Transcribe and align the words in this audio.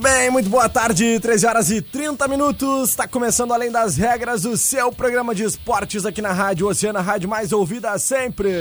Muito 0.00 0.14
bem, 0.14 0.30
muito 0.30 0.48
boa 0.48 0.66
tarde, 0.66 1.20
13 1.20 1.46
horas 1.46 1.70
e 1.70 1.82
30 1.82 2.26
minutos. 2.26 2.88
Está 2.88 3.06
começando 3.06 3.52
Além 3.52 3.70
das 3.70 3.98
Regras, 3.98 4.46
o 4.46 4.56
seu 4.56 4.90
programa 4.90 5.34
de 5.34 5.44
esportes 5.44 6.06
aqui 6.06 6.22
na 6.22 6.32
Rádio 6.32 6.66
Oceana, 6.68 7.02
rádio 7.02 7.28
mais 7.28 7.52
ouvida 7.52 7.98
sempre. 7.98 8.60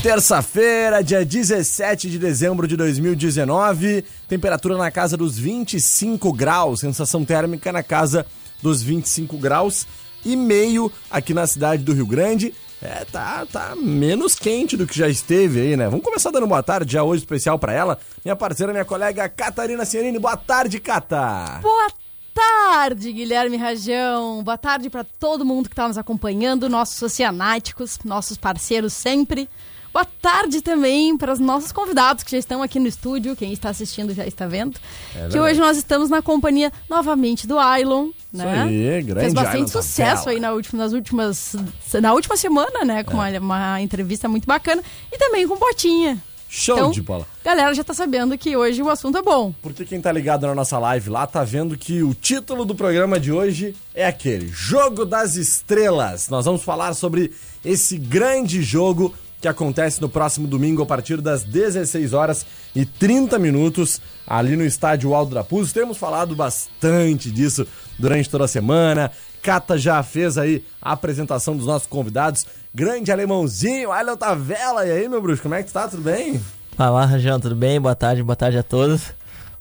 Terça-feira, 0.00 1.02
dia 1.02 1.24
17 1.24 2.08
de 2.08 2.16
dezembro 2.16 2.68
de 2.68 2.76
2019, 2.76 4.04
temperatura 4.28 4.78
na 4.78 4.92
casa 4.92 5.16
dos 5.16 5.36
25 5.36 6.32
graus, 6.32 6.78
sensação 6.78 7.24
térmica 7.24 7.72
na 7.72 7.82
casa 7.82 8.24
dos 8.62 8.84
25 8.84 9.36
graus 9.36 9.84
e 10.24 10.36
meio 10.36 10.92
aqui 11.10 11.34
na 11.34 11.44
cidade 11.48 11.82
do 11.82 11.92
Rio 11.92 12.06
Grande. 12.06 12.54
É, 12.84 13.02
tá, 13.06 13.46
tá 13.50 13.74
menos 13.74 14.34
quente 14.34 14.76
do 14.76 14.86
que 14.86 14.98
já 14.98 15.08
esteve 15.08 15.58
aí, 15.58 15.76
né? 15.76 15.88
Vamos 15.88 16.04
começar 16.04 16.30
dando 16.30 16.46
boa 16.46 16.62
tarde 16.62 16.92
já 16.92 17.02
hoje 17.02 17.22
especial 17.22 17.58
para 17.58 17.72
ela, 17.72 17.98
minha 18.22 18.36
parceira, 18.36 18.74
minha 18.74 18.84
colega 18.84 19.26
Catarina 19.26 19.86
Cianini. 19.86 20.18
Boa 20.18 20.36
tarde, 20.36 20.78
Cata. 20.78 21.60
Boa 21.62 21.90
tarde, 22.34 23.10
Guilherme 23.10 23.56
Rajão. 23.56 24.42
Boa 24.44 24.58
tarde 24.58 24.90
para 24.90 25.02
todo 25.02 25.46
mundo 25.46 25.70
que 25.70 25.72
está 25.72 25.88
nos 25.88 25.96
acompanhando, 25.96 26.68
nossos 26.68 27.00
oceanáticos, 27.00 27.98
nossos 28.04 28.36
parceiros 28.36 28.92
sempre. 28.92 29.48
Boa 29.94 30.04
tarde 30.04 30.60
também 30.60 31.16
para 31.16 31.32
os 31.32 31.38
nossos 31.38 31.70
convidados 31.70 32.24
que 32.24 32.32
já 32.32 32.38
estão 32.38 32.60
aqui 32.64 32.80
no 32.80 32.88
estúdio. 32.88 33.36
Quem 33.36 33.52
está 33.52 33.70
assistindo 33.70 34.12
já 34.12 34.26
está 34.26 34.44
vendo. 34.44 34.76
É 35.14 35.28
que 35.28 35.38
hoje 35.38 35.60
nós 35.60 35.76
estamos 35.76 36.10
na 36.10 36.20
companhia 36.20 36.72
novamente 36.90 37.46
do 37.46 37.56
Ailon. 37.60 38.08
Né? 38.32 38.62
aí, 38.64 39.02
grande 39.04 39.20
Fez 39.20 39.32
bastante 39.32 39.54
Ailon 39.54 39.68
sucesso 39.68 40.28
aí 40.28 40.40
na 40.40 40.50
última, 40.50 40.82
nas 40.82 40.92
últimas, 40.92 41.54
na 42.02 42.12
última 42.12 42.36
semana, 42.36 42.84
né? 42.84 43.04
Com 43.04 43.24
é. 43.24 43.38
uma, 43.38 43.56
uma 43.56 43.80
entrevista 43.80 44.28
muito 44.28 44.48
bacana. 44.48 44.82
E 45.12 45.16
também 45.16 45.46
com 45.46 45.56
Botinha. 45.56 46.20
Show 46.48 46.76
então, 46.76 46.90
de 46.90 47.02
bola. 47.02 47.26
Galera 47.44 47.72
já 47.72 47.84
tá 47.84 47.94
sabendo 47.94 48.36
que 48.36 48.56
hoje 48.56 48.82
o 48.82 48.88
assunto 48.88 49.18
é 49.18 49.22
bom. 49.22 49.54
Porque 49.62 49.84
quem 49.84 50.00
tá 50.00 50.10
ligado 50.10 50.44
na 50.46 50.56
nossa 50.56 50.76
live 50.78 51.08
lá 51.08 51.24
tá 51.24 51.44
vendo 51.44 51.78
que 51.78 52.02
o 52.02 52.14
título 52.14 52.64
do 52.64 52.74
programa 52.74 53.18
de 53.18 53.30
hoje 53.30 53.76
é 53.94 54.06
aquele: 54.06 54.48
Jogo 54.48 55.04
das 55.04 55.36
Estrelas. 55.36 56.28
Nós 56.28 56.44
vamos 56.44 56.64
falar 56.64 56.94
sobre 56.94 57.32
esse 57.64 57.96
grande 57.96 58.62
jogo 58.62 59.14
que 59.44 59.48
acontece 59.48 60.00
no 60.00 60.08
próximo 60.08 60.46
domingo 60.48 60.82
a 60.82 60.86
partir 60.86 61.20
das 61.20 61.44
16 61.44 62.14
horas 62.14 62.46
e 62.74 62.86
30 62.86 63.38
minutos 63.38 64.00
ali 64.26 64.56
no 64.56 64.64
estádio 64.64 65.14
Aldo 65.14 65.36
Raposo. 65.36 65.74
Temos 65.74 65.98
falado 65.98 66.34
bastante 66.34 67.30
disso 67.30 67.66
durante 67.98 68.30
toda 68.30 68.46
a 68.46 68.48
semana. 68.48 69.12
Cata 69.42 69.76
já 69.76 70.02
fez 70.02 70.38
aí 70.38 70.64
a 70.80 70.92
apresentação 70.92 71.54
dos 71.54 71.66
nossos 71.66 71.86
convidados. 71.86 72.46
Grande 72.74 73.12
alemãozinho, 73.12 73.92
Ailton 73.92 74.16
Tavela. 74.16 74.86
E 74.86 74.90
aí, 74.90 75.08
meu 75.10 75.20
bruxo, 75.20 75.42
como 75.42 75.54
é 75.54 75.62
que 75.62 75.68
tu 75.68 75.74
tá? 75.74 75.88
Tudo 75.88 76.02
bem? 76.02 76.40
Fala, 76.74 77.04
Rajão, 77.04 77.38
tudo 77.38 77.54
bem? 77.54 77.78
Boa 77.78 77.94
tarde, 77.94 78.22
boa 78.22 78.34
tarde 78.34 78.56
a 78.56 78.62
todos. 78.62 79.12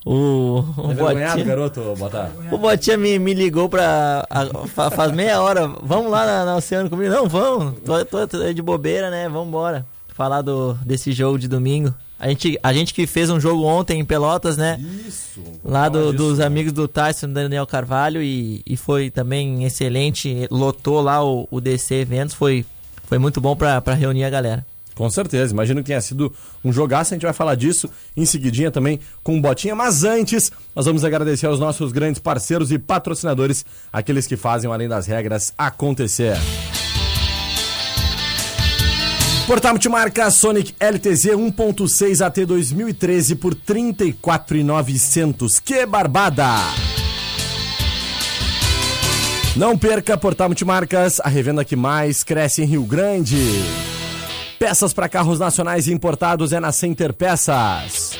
O, 0.05 0.63
o 0.77 0.91
é 0.91 0.95
Botinha, 0.95 1.45
garoto, 1.45 1.95
Botar. 1.97 2.29
O 2.51 2.57
Botinha 2.57 2.97
me, 2.97 3.17
me 3.17 3.33
ligou 3.33 3.69
pra. 3.69 4.25
A, 4.29 4.89
faz 4.91 5.11
meia 5.13 5.41
hora. 5.41 5.67
Vamos 5.81 6.11
lá 6.11 6.25
na, 6.25 6.45
na 6.45 6.55
Oceano 6.57 6.89
comigo? 6.89 7.09
Não, 7.09 7.27
vamos. 7.27 7.79
Tô, 7.85 8.03
tô, 8.03 8.27
tô, 8.27 8.53
de 8.53 8.61
bobeira, 8.61 9.09
né? 9.09 9.29
Vamos 9.29 9.47
embora. 9.47 9.85
Falar 10.09 10.41
do, 10.41 10.73
desse 10.85 11.11
jogo 11.13 11.39
de 11.39 11.47
domingo. 11.47 11.93
A 12.19 12.27
gente, 12.29 12.59
a 12.61 12.71
gente 12.71 12.93
que 12.93 13.07
fez 13.07 13.29
um 13.29 13.39
jogo 13.39 13.63
ontem 13.63 13.99
em 13.99 14.05
Pelotas, 14.05 14.55
né? 14.57 14.79
Isso. 15.07 15.41
Lá 15.63 15.89
do, 15.89 16.13
dos 16.13 16.39
amigos 16.39 16.71
do 16.71 16.87
Tyson, 16.87 17.29
Daniel 17.29 17.65
Carvalho, 17.65 18.21
e, 18.21 18.61
e 18.65 18.77
foi 18.77 19.09
também 19.09 19.63
excelente. 19.63 20.47
Lotou 20.51 21.01
lá 21.01 21.23
o, 21.23 21.47
o 21.49 21.59
DC 21.59 21.95
Eventos. 21.95 22.35
Foi, 22.35 22.65
foi 23.05 23.17
muito 23.17 23.39
bom 23.39 23.55
pra, 23.55 23.81
pra 23.81 23.93
reunir 23.93 24.25
a 24.25 24.29
galera. 24.29 24.65
Com 24.95 25.09
certeza, 25.09 25.53
imagino 25.53 25.81
que 25.81 25.87
tenha 25.87 26.01
sido 26.01 26.31
um 26.63 26.71
jogaço, 26.71 27.13
a 27.13 27.15
gente 27.15 27.23
vai 27.23 27.33
falar 27.33 27.55
disso 27.55 27.89
em 28.15 28.25
seguidinha 28.25 28.69
também 28.69 28.99
com 29.23 29.35
o 29.37 29.41
Botinha, 29.41 29.75
mas 29.75 30.03
antes 30.03 30.51
nós 30.75 30.85
vamos 30.85 31.03
agradecer 31.03 31.47
aos 31.47 31.59
nossos 31.59 31.91
grandes 31.91 32.19
parceiros 32.19 32.71
e 32.71 32.77
patrocinadores, 32.77 33.65
aqueles 33.91 34.27
que 34.27 34.37
fazem 34.37 34.71
Além 34.71 34.87
das 34.87 35.07
Regras 35.07 35.51
acontecer. 35.57 36.37
Portal 39.45 39.73
Multimarca 39.73 40.31
Sonic 40.31 40.73
LTZ 40.79 41.25
1.6 41.35 42.25
AT 42.25 42.45
2013 42.45 43.35
por 43.35 43.53
34.900. 43.53 45.61
Que 45.61 45.85
barbada! 45.85 46.47
Não 49.55 49.77
perca 49.77 50.17
Portal 50.17 50.47
Multimarcas, 50.47 51.19
a 51.19 51.27
revenda 51.27 51.65
que 51.65 51.75
mais 51.75 52.23
cresce 52.23 52.63
em 52.63 52.65
Rio 52.65 52.83
Grande. 52.83 53.35
Peças 54.59 54.93
para 54.93 55.09
carros 55.09 55.39
nacionais 55.39 55.87
e 55.87 55.93
importados 55.93 56.53
é 56.53 56.59
na 56.59 56.71
Center 56.71 57.13
Peças. 57.13 58.11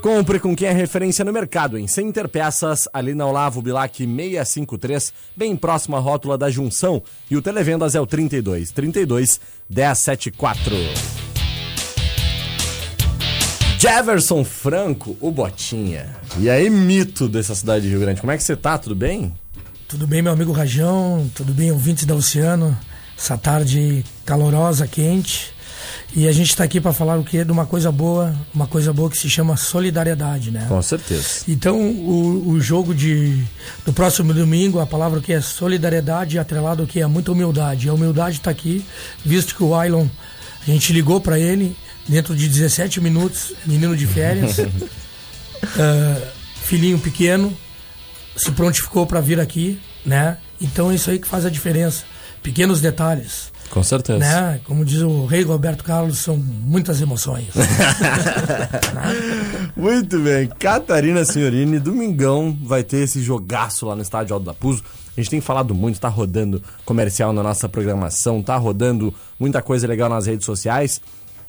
Compre 0.00 0.38
com 0.38 0.54
quem 0.54 0.68
é 0.68 0.72
referência 0.72 1.24
no 1.24 1.32
mercado 1.32 1.76
em 1.76 1.88
Center 1.88 2.28
Peças, 2.28 2.88
ali 2.92 3.14
na 3.14 3.26
Olavo 3.26 3.60
Bilac 3.60 3.96
653, 3.96 5.12
bem 5.36 5.56
próximo 5.56 5.96
à 5.96 5.98
rótula 5.98 6.38
da 6.38 6.48
Junção. 6.48 7.02
E 7.30 7.36
o 7.36 7.42
Televendas 7.42 7.94
é 7.94 8.00
o 8.00 8.06
32 8.06 8.70
32 8.70 9.40
1074. 9.68 10.76
Jefferson 13.78 14.42
Franco, 14.42 15.16
o 15.20 15.30
Botinha. 15.30 16.16
E 16.38 16.48
aí, 16.48 16.70
mito 16.70 17.28
dessa 17.28 17.54
cidade 17.54 17.84
de 17.84 17.90
Rio 17.90 18.00
Grande. 18.00 18.20
Como 18.20 18.32
é 18.32 18.36
que 18.36 18.42
você 18.42 18.56
tá? 18.56 18.78
Tudo 18.78 18.94
bem? 18.94 19.34
Tudo 19.86 20.06
bem, 20.06 20.22
meu 20.22 20.32
amigo 20.32 20.50
Rajão? 20.50 21.30
Tudo 21.34 21.52
bem, 21.52 21.70
ouvintes 21.70 22.04
da 22.04 22.14
Oceano? 22.14 22.76
Essa 23.16 23.36
tarde 23.38 24.04
calorosa, 24.24 24.86
quente. 24.86 25.54
E 26.14 26.26
a 26.26 26.32
gente 26.32 26.48
está 26.48 26.64
aqui 26.64 26.80
para 26.80 26.92
falar 26.92 27.18
o 27.18 27.24
que 27.24 27.44
de 27.44 27.52
uma 27.52 27.66
coisa 27.66 27.92
boa, 27.92 28.34
uma 28.54 28.66
coisa 28.66 28.92
boa 28.92 29.10
que 29.10 29.18
se 29.18 29.28
chama 29.28 29.56
solidariedade, 29.56 30.50
né? 30.50 30.64
Com 30.68 30.80
certeza. 30.80 31.44
Então, 31.46 31.78
o, 31.78 32.50
o 32.50 32.60
jogo 32.60 32.94
de 32.94 33.44
do 33.84 33.92
próximo 33.92 34.32
domingo, 34.32 34.80
a 34.80 34.86
palavra 34.86 35.20
que 35.20 35.32
é 35.32 35.40
solidariedade, 35.40 36.38
atrelado 36.38 36.82
ao 36.82 36.88
que 36.88 37.00
é 37.00 37.06
muita 37.06 37.32
humildade. 37.32 37.88
A 37.88 37.94
humildade 37.94 38.36
está 38.38 38.50
aqui, 38.50 38.84
visto 39.24 39.54
que 39.54 39.62
o 39.62 39.74
Ailon, 39.74 40.06
a 40.66 40.70
gente 40.70 40.92
ligou 40.92 41.20
para 41.20 41.38
ele 41.38 41.76
dentro 42.08 42.34
de 42.34 42.48
17 42.48 43.00
minutos, 43.00 43.52
menino 43.66 43.96
de 43.96 44.06
férias, 44.06 44.58
uh, 44.58 44.66
filhinho 46.64 46.98
pequeno, 46.98 47.54
se 48.36 48.50
prontificou 48.52 49.06
para 49.06 49.20
vir 49.20 49.38
aqui, 49.38 49.78
né? 50.04 50.38
Então, 50.60 50.90
é 50.90 50.94
isso 50.94 51.10
aí 51.10 51.18
que 51.18 51.28
faz 51.28 51.44
a 51.44 51.50
diferença 51.50 52.04
pequenos 52.46 52.80
detalhes. 52.80 53.50
Com 53.70 53.82
certeza. 53.82 54.20
Né? 54.20 54.60
Como 54.62 54.84
diz 54.84 55.02
o 55.02 55.26
rei 55.26 55.42
Roberto 55.42 55.82
Carlos, 55.82 56.18
são 56.18 56.36
muitas 56.36 57.00
emoções. 57.00 57.48
Muito 59.76 60.20
bem. 60.20 60.48
Catarina 60.56 61.24
Senhorini, 61.24 61.80
domingão 61.80 62.56
vai 62.62 62.84
ter 62.84 62.98
esse 62.98 63.20
jogaço 63.20 63.84
lá 63.84 63.96
no 63.96 64.02
estádio 64.02 64.34
Alto 64.34 64.46
da 64.46 64.54
Puso. 64.54 64.84
A 65.16 65.20
gente 65.20 65.30
tem 65.30 65.40
falado 65.40 65.74
muito, 65.74 65.98
tá 65.98 66.08
rodando 66.08 66.62
comercial 66.84 67.32
na 67.32 67.42
nossa 67.42 67.68
programação, 67.68 68.40
tá 68.42 68.56
rodando 68.56 69.12
muita 69.40 69.60
coisa 69.60 69.88
legal 69.88 70.08
nas 70.08 70.26
redes 70.26 70.46
sociais. 70.46 71.00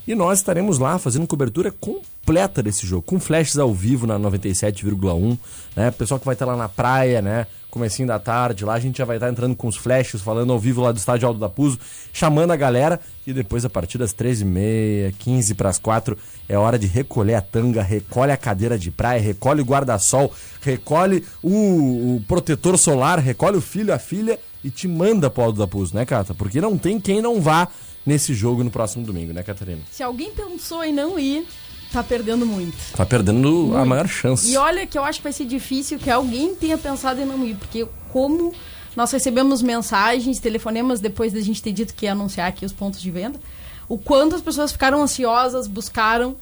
E 0.08 0.16
nós 0.16 0.40
estaremos 0.40 0.79
lá 0.79 0.97
fazendo 0.97 1.28
cobertura 1.28 1.72
completa 1.72 2.16
desse 2.62 2.86
jogo, 2.86 3.04
com 3.04 3.20
flashes 3.20 3.58
ao 3.58 3.74
vivo 3.74 4.06
na 4.06 4.20
97,1, 4.20 5.38
né? 5.76 5.92
Pessoal 5.92 6.20
que 6.20 6.26
vai 6.26 6.36
estar 6.36 6.46
lá 6.46 6.58
na 6.58 6.68
praia, 6.68 7.22
né? 7.22 7.48
Comecinho 7.70 8.08
da 8.08 8.20
tarde, 8.20 8.66
lá 8.66 8.74
a 8.74 8.80
gente 8.80 8.98
já 8.98 9.06
vai 9.06 9.16
estar 9.18 9.30
entrando 9.30 9.56
com 9.56 9.68
os 9.68 9.78
flashes, 9.78 10.22
falando 10.22 10.52
ao 10.52 10.59
vivo 10.59 10.82
lá 10.82 10.91
do 10.91 10.97
estádio 10.97 11.28
Aldo 11.28 11.40
da 11.40 11.47
Puso, 11.47 11.79
chamando 12.12 12.52
a 12.52 12.56
galera. 12.56 13.00
E 13.26 13.32
depois, 13.32 13.64
a 13.64 13.70
partir 13.70 13.97
das 13.97 14.14
13h30, 14.14 15.14
15 15.20 15.56
para 15.56 15.70
as 15.70 15.78
4, 15.78 16.18
é 16.50 16.58
hora 16.58 16.78
de 16.78 16.88
recolher 16.88 17.35
a 17.35 17.41
tanga, 17.41 17.82
recolhe 17.82 18.32
a 18.32 18.38
cadeira 18.38 18.78
de 18.78 18.91
praia, 18.91 19.22
recolhe 19.22 19.62
o 19.62 19.66
guarda-sol, 19.66 20.34
recolhe 20.62 21.23
o, 21.41 22.16
o, 22.16 22.23
protetor 22.28 22.78
solar, 22.78 23.20
recolhe 23.20 23.58
o 23.58 23.62
filho, 23.62 23.94
a 23.94 24.00
filha 24.00 24.40
e 24.64 24.70
te 24.70 24.88
manda 24.88 25.30
pro 25.30 25.44
Aldo 25.44 25.59
da 25.59 25.68
Puso, 25.68 25.96
né, 25.96 26.06
Cata? 26.06 26.34
Porque 26.34 26.59
não 26.59 26.78
tem 26.78 27.00
quem 27.00 27.22
não 27.22 27.40
vá 27.41 27.70
nesse 28.06 28.34
jogo 28.34 28.64
no 28.64 28.72
próximo 28.72 29.06
domingo, 29.06 29.34
né, 29.34 29.44
Catarina? 29.44 29.82
Se 29.91 30.02
alguém 30.02 30.32
pensou 30.32 30.84
em 30.84 30.94
não 30.94 31.20
ir, 31.20 31.46
tá 31.91 32.03
perdendo 32.03 32.45
muito. 32.45 32.78
Tá 32.95 33.05
perdendo 33.05 33.51
muito. 33.51 33.78
a 33.78 33.85
maior 33.85 34.07
chance. 34.07 34.49
E 34.49 34.57
olha 34.57 34.85
que 34.85 34.97
eu 34.97 35.03
acho 35.03 35.19
que 35.19 35.23
vai 35.23 35.34
ser 35.34 35.45
difícil 35.45 35.99
que 35.99 36.09
alguém 36.09 36.55
tenha 36.55 36.78
pensado 36.78 37.22
em 37.22 37.25
não 37.25 37.45
ir, 37.45 37.55
porque 37.55 37.87
como 38.11 38.53
nós 38.95 39.11
recebemos 39.11 39.61
mensagens, 39.61 40.39
telefonemas 40.39 40.99
depois 40.99 41.34
da 41.34 41.39
gente 41.39 41.61
ter 41.61 41.72
dito 41.72 41.93
que 41.93 42.05
ia 42.05 42.13
anunciar 42.13 42.47
aqui 42.47 42.66
os 42.66 42.73
pontos 42.73 42.99
de 42.99 43.11
venda, 43.11 43.39
o 43.87 43.97
quanto 43.97 44.35
as 44.35 44.41
pessoas 44.41 44.72
ficaram 44.72 45.01
ansiosas, 45.01 45.67
buscaram. 45.67 46.35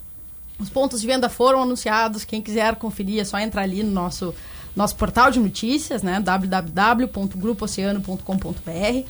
Os 0.58 0.70
pontos 0.70 1.02
de 1.02 1.08
venda 1.08 1.28
foram 1.28 1.64
anunciados. 1.64 2.24
Quem 2.24 2.42
quiser 2.42 2.76
conferir 2.76 3.20
é 3.20 3.26
só 3.26 3.38
entrar 3.38 3.64
ali 3.64 3.84
no 3.84 3.92
nosso, 3.92 4.34
nosso 4.74 4.96
portal 4.96 5.30
de 5.30 5.38
notícias, 5.40 6.02
né? 6.02 6.22
www.grupooceano.com.br. 6.22 9.10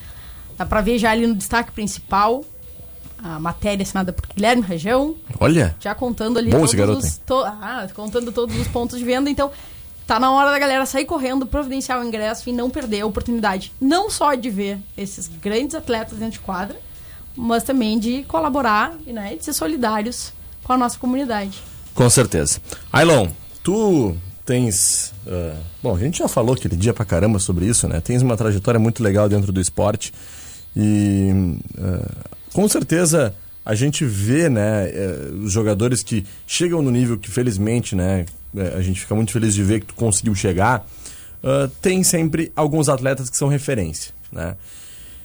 Dá 0.58 0.66
para 0.66 0.82
ver 0.82 0.98
já 0.98 1.12
ali 1.12 1.28
no 1.28 1.36
destaque 1.36 1.72
principal 1.72 2.44
a 3.26 3.40
matéria 3.40 3.82
assinada 3.82 4.14
por 4.14 4.28
Guilherme 4.28 4.62
Região. 4.62 5.16
Olha. 5.40 5.76
Já 5.80 5.96
contando 5.96 6.38
ali 6.38 6.52
Bom 6.52 6.64
todos 6.68 7.06
os 7.06 7.18
to, 7.18 7.44
ah, 7.44 7.88
contando 7.96 8.32
todos 8.32 8.56
os 8.56 8.68
pontos 8.68 9.00
de 9.00 9.04
venda. 9.04 9.28
Então, 9.28 9.50
tá 10.06 10.20
na 10.20 10.32
hora 10.32 10.52
da 10.52 10.60
galera 10.60 10.86
sair 10.86 11.06
correndo, 11.06 11.48
providenciar 11.48 12.00
o 12.00 12.04
ingresso 12.04 12.48
e 12.48 12.54
não 12.54 12.70
perder 12.70 13.02
a 13.02 13.06
oportunidade 13.08 13.74
não 13.82 14.12
só 14.12 14.36
de 14.36 14.52
ver 14.52 14.78
esses 14.96 15.28
grandes 15.42 15.74
atletas 15.74 16.20
dentro 16.20 16.34
de 16.34 16.40
quadra, 16.40 16.80
mas 17.36 17.64
também 17.64 17.98
de 17.98 18.22
colaborar 18.26 18.94
e 19.08 19.12
né, 19.12 19.36
de 19.36 19.44
ser 19.44 19.54
solidários 19.54 20.32
com 20.64 20.74
a 20.74 20.78
nossa 20.78 21.00
comunidade. 21.00 21.64
Com 21.96 22.08
certeza. 22.12 22.60
Ailon, 22.94 23.28
tu 23.64 24.16
tens. 24.46 25.14
Uh, 25.26 25.58
bom, 25.82 25.96
a 25.96 26.00
gente 26.00 26.20
já 26.20 26.28
falou 26.28 26.54
aquele 26.54 26.76
dia 26.76 26.94
pra 26.94 27.04
caramba 27.04 27.40
sobre 27.40 27.66
isso, 27.66 27.88
né? 27.88 28.00
Tens 28.02 28.22
uma 28.22 28.38
trajetória 28.38 28.80
muito 28.80 29.02
legal 29.02 29.28
dentro 29.28 29.52
do 29.52 29.60
esporte. 29.60 30.14
E 30.76 31.58
uh, 31.78 32.36
com 32.56 32.70
certeza 32.70 33.36
a 33.66 33.76
gente 33.76 34.06
vê, 34.06 34.48
né, 34.48 34.88
uh, 34.88 35.44
os 35.44 35.52
jogadores 35.52 36.02
que 36.02 36.26
chegam 36.48 36.82
no 36.82 36.90
nível 36.90 37.18
que 37.18 37.30
felizmente, 37.30 37.98
né, 37.98 38.26
a 38.74 38.82
gente 38.82 39.02
fica 39.02 39.14
muito 39.14 39.34
feliz 39.34 39.54
de 39.54 39.62
ver 39.62 39.82
que 39.82 39.88
tu 39.88 39.96
conseguiu 39.96 40.34
chegar. 40.34 40.88
tem 41.82 42.02
sempre 42.02 42.50
alguns 42.56 42.88
atletas 42.88 43.30
que 43.30 43.36
são 43.36 43.50
referência, 43.50 44.14
né? 44.32 44.56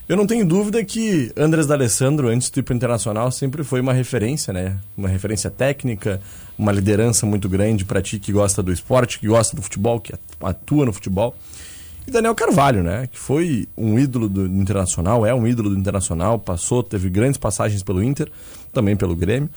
Eu 0.08 0.16
não 0.16 0.26
tenho 0.26 0.44
dúvida 0.44 0.84
que 0.84 1.30
Andrés 1.36 1.68
D'Alessandro, 1.68 2.26
antes 2.26 2.50
do 2.50 2.64
para 2.64 2.74
internacional, 2.74 3.30
sempre 3.30 3.62
foi 3.62 3.80
uma 3.80 3.92
referência, 3.92 4.52
né? 4.52 4.76
Uma 4.96 5.08
referência 5.08 5.48
técnica, 5.48 6.20
uma 6.58 6.72
liderança 6.72 7.24
muito 7.24 7.48
grande 7.48 7.84
para 7.84 8.02
ti 8.02 8.18
que 8.18 8.32
gosta 8.32 8.60
do 8.60 8.72
esporte, 8.72 9.20
que 9.20 9.28
gosta 9.28 9.54
do 9.54 9.62
futebol, 9.62 10.00
que 10.00 10.12
atua 10.42 10.84
no 10.84 10.92
futebol. 10.92 11.36
E 12.06 12.10
Daniel 12.10 12.34
Carvalho, 12.34 12.82
né? 12.82 13.06
Que 13.06 13.18
foi 13.18 13.68
um 13.76 13.98
ídolo 13.98 14.28
do 14.28 14.46
Internacional, 14.46 15.24
é 15.24 15.34
um 15.34 15.46
ídolo 15.46 15.70
do 15.70 15.76
Internacional, 15.76 16.38
passou, 16.38 16.82
teve 16.82 17.08
grandes 17.10 17.38
passagens 17.38 17.82
pelo 17.82 18.02
Inter, 18.02 18.30
também 18.72 18.96
pelo 18.96 19.14
Grêmio. 19.14 19.50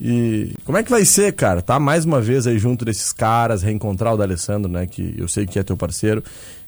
E 0.00 0.52
como 0.64 0.76
é 0.76 0.82
que 0.82 0.90
vai 0.90 1.04
ser, 1.04 1.32
cara? 1.32 1.62
Tá 1.62 1.80
mais 1.80 2.04
uma 2.04 2.20
vez 2.20 2.46
aí 2.46 2.58
junto 2.58 2.84
desses 2.84 3.12
caras, 3.12 3.62
reencontrar 3.62 4.14
o 4.14 4.16
D'Alessandro, 4.16 4.70
né? 4.70 4.86
Que 4.86 5.14
eu 5.16 5.26
sei 5.26 5.46
que 5.46 5.58
é 5.58 5.62
teu 5.62 5.76
parceiro 5.76 6.22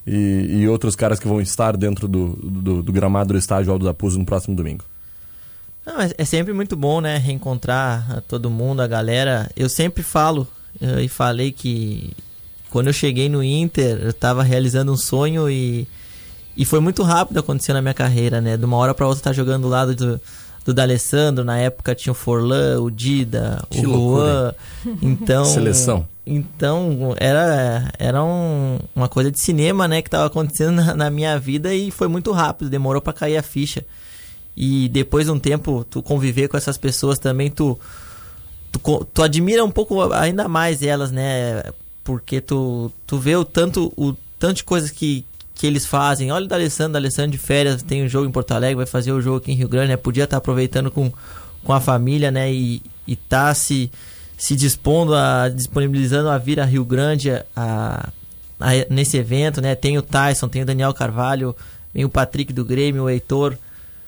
e, 0.05 0.61
e 0.61 0.67
outros 0.67 0.95
caras 0.95 1.19
que 1.19 1.27
vão 1.27 1.39
estar 1.39 1.77
dentro 1.77 2.07
do, 2.07 2.29
do, 2.29 2.81
do 2.81 2.91
gramado 2.91 3.33
do 3.33 3.39
estádio 3.39 3.71
Aldo 3.71 3.85
da 3.85 3.93
Puso 3.93 4.17
no 4.17 4.25
próximo 4.25 4.55
domingo? 4.55 4.83
Não, 5.85 6.01
é, 6.01 6.11
é 6.17 6.25
sempre 6.25 6.53
muito 6.53 6.75
bom, 6.75 6.99
né? 7.01 7.17
Reencontrar 7.17 8.23
todo 8.27 8.49
mundo, 8.49 8.81
a 8.81 8.87
galera. 8.87 9.49
Eu 9.55 9.69
sempre 9.69 10.01
falo 10.01 10.47
eu, 10.81 10.99
e 10.99 11.07
falei 11.07 11.51
que 11.51 12.11
quando 12.71 12.87
eu 12.87 12.93
cheguei 12.93 13.29
no 13.29 13.43
Inter, 13.43 13.99
eu 14.01 14.09
estava 14.09 14.43
realizando 14.43 14.91
um 14.91 14.97
sonho 14.97 15.49
e, 15.49 15.87
e 16.55 16.65
foi 16.65 16.79
muito 16.79 17.03
rápido 17.03 17.39
acontecer 17.39 17.73
na 17.73 17.81
minha 17.81 17.93
carreira, 17.93 18.39
né? 18.39 18.57
De 18.57 18.65
uma 18.65 18.77
hora 18.77 18.93
para 18.93 19.07
outra 19.07 19.23
tá 19.23 19.33
jogando 19.33 19.63
do 19.63 19.69
lado 19.69 19.95
do, 19.95 20.21
do 20.65 20.73
D'Alessandro, 20.73 21.43
na 21.43 21.57
época 21.57 21.95
tinha 21.95 22.11
o 22.11 22.15
Forlan, 22.15 22.79
o 22.81 22.91
Dida, 22.91 23.63
que 23.69 23.85
o 23.85 23.91
Luan. 23.91 24.53
Então, 25.01 25.45
Seleção. 25.45 26.07
Então, 26.25 27.15
era, 27.17 27.91
era 27.97 28.23
um, 28.23 28.77
uma 28.95 29.09
coisa 29.09 29.31
de 29.31 29.39
cinema, 29.39 29.87
né, 29.87 29.99
que 30.01 30.07
estava 30.07 30.27
acontecendo 30.27 30.75
na, 30.75 30.93
na, 30.93 31.09
minha 31.09 31.39
vida 31.39 31.73
e 31.73 31.89
foi 31.89 32.07
muito 32.07 32.31
rápido, 32.31 32.69
demorou 32.69 33.01
para 33.01 33.13
cair 33.13 33.35
a 33.35 33.41
ficha. 33.41 33.83
E 34.55 34.87
depois 34.89 35.25
de 35.25 35.31
um 35.31 35.39
tempo, 35.39 35.83
tu 35.89 36.03
conviver 36.03 36.47
com 36.47 36.55
essas 36.55 36.77
pessoas 36.77 37.17
também, 37.17 37.49
tu, 37.49 37.79
tu, 38.71 39.07
tu 39.11 39.23
admira 39.23 39.65
um 39.65 39.71
pouco 39.71 40.13
ainda 40.13 40.47
mais 40.47 40.83
elas, 40.83 41.11
né? 41.11 41.63
Porque 42.09 42.41
tu, 42.41 42.91
tu 43.05 43.19
vê 43.19 43.35
o 43.35 43.45
tanto, 43.45 43.93
o 43.95 44.15
tanto 44.39 44.55
de 44.55 44.63
coisas 44.63 44.89
que, 44.89 45.23
que 45.53 45.67
eles 45.67 45.85
fazem. 45.85 46.31
Olha 46.31 46.45
o 46.45 46.47
D'Alessandro, 46.47 46.93
D'Alessandro 46.93 47.29
de 47.29 47.37
férias, 47.37 47.83
tem 47.83 48.03
um 48.03 48.07
jogo 48.07 48.27
em 48.27 48.31
Porto 48.31 48.51
Alegre, 48.53 48.77
vai 48.77 48.87
fazer 48.87 49.11
o 49.11 49.21
jogo 49.21 49.37
aqui 49.37 49.51
em 49.51 49.55
Rio 49.55 49.69
Grande, 49.69 49.89
né? 49.89 49.95
Podia 49.95 50.23
estar 50.23 50.33
tá 50.33 50.37
aproveitando 50.39 50.89
com, 50.89 51.13
com 51.63 51.71
a 51.71 51.79
família, 51.79 52.31
né? 52.31 52.51
E, 52.51 52.81
e 53.05 53.15
tá 53.15 53.53
se 53.53 53.91
se 54.35 54.55
dispondo 54.55 55.13
a 55.13 55.49
disponibilizando 55.49 56.29
a 56.29 56.39
vir 56.39 56.59
a 56.59 56.65
Rio 56.65 56.83
Grande 56.83 57.29
a, 57.29 57.45
a, 57.55 58.09
a, 58.59 58.71
nesse 58.89 59.15
evento, 59.15 59.61
né? 59.61 59.75
Tem 59.75 59.95
o 59.95 60.01
Tyson, 60.01 60.47
tem 60.47 60.63
o 60.63 60.65
Daniel 60.65 60.95
Carvalho, 60.95 61.55
tem 61.93 62.05
o 62.05 62.09
Patrick 62.09 62.51
do 62.51 62.65
Grêmio, 62.65 63.03
o 63.03 63.09
Heitor 63.09 63.55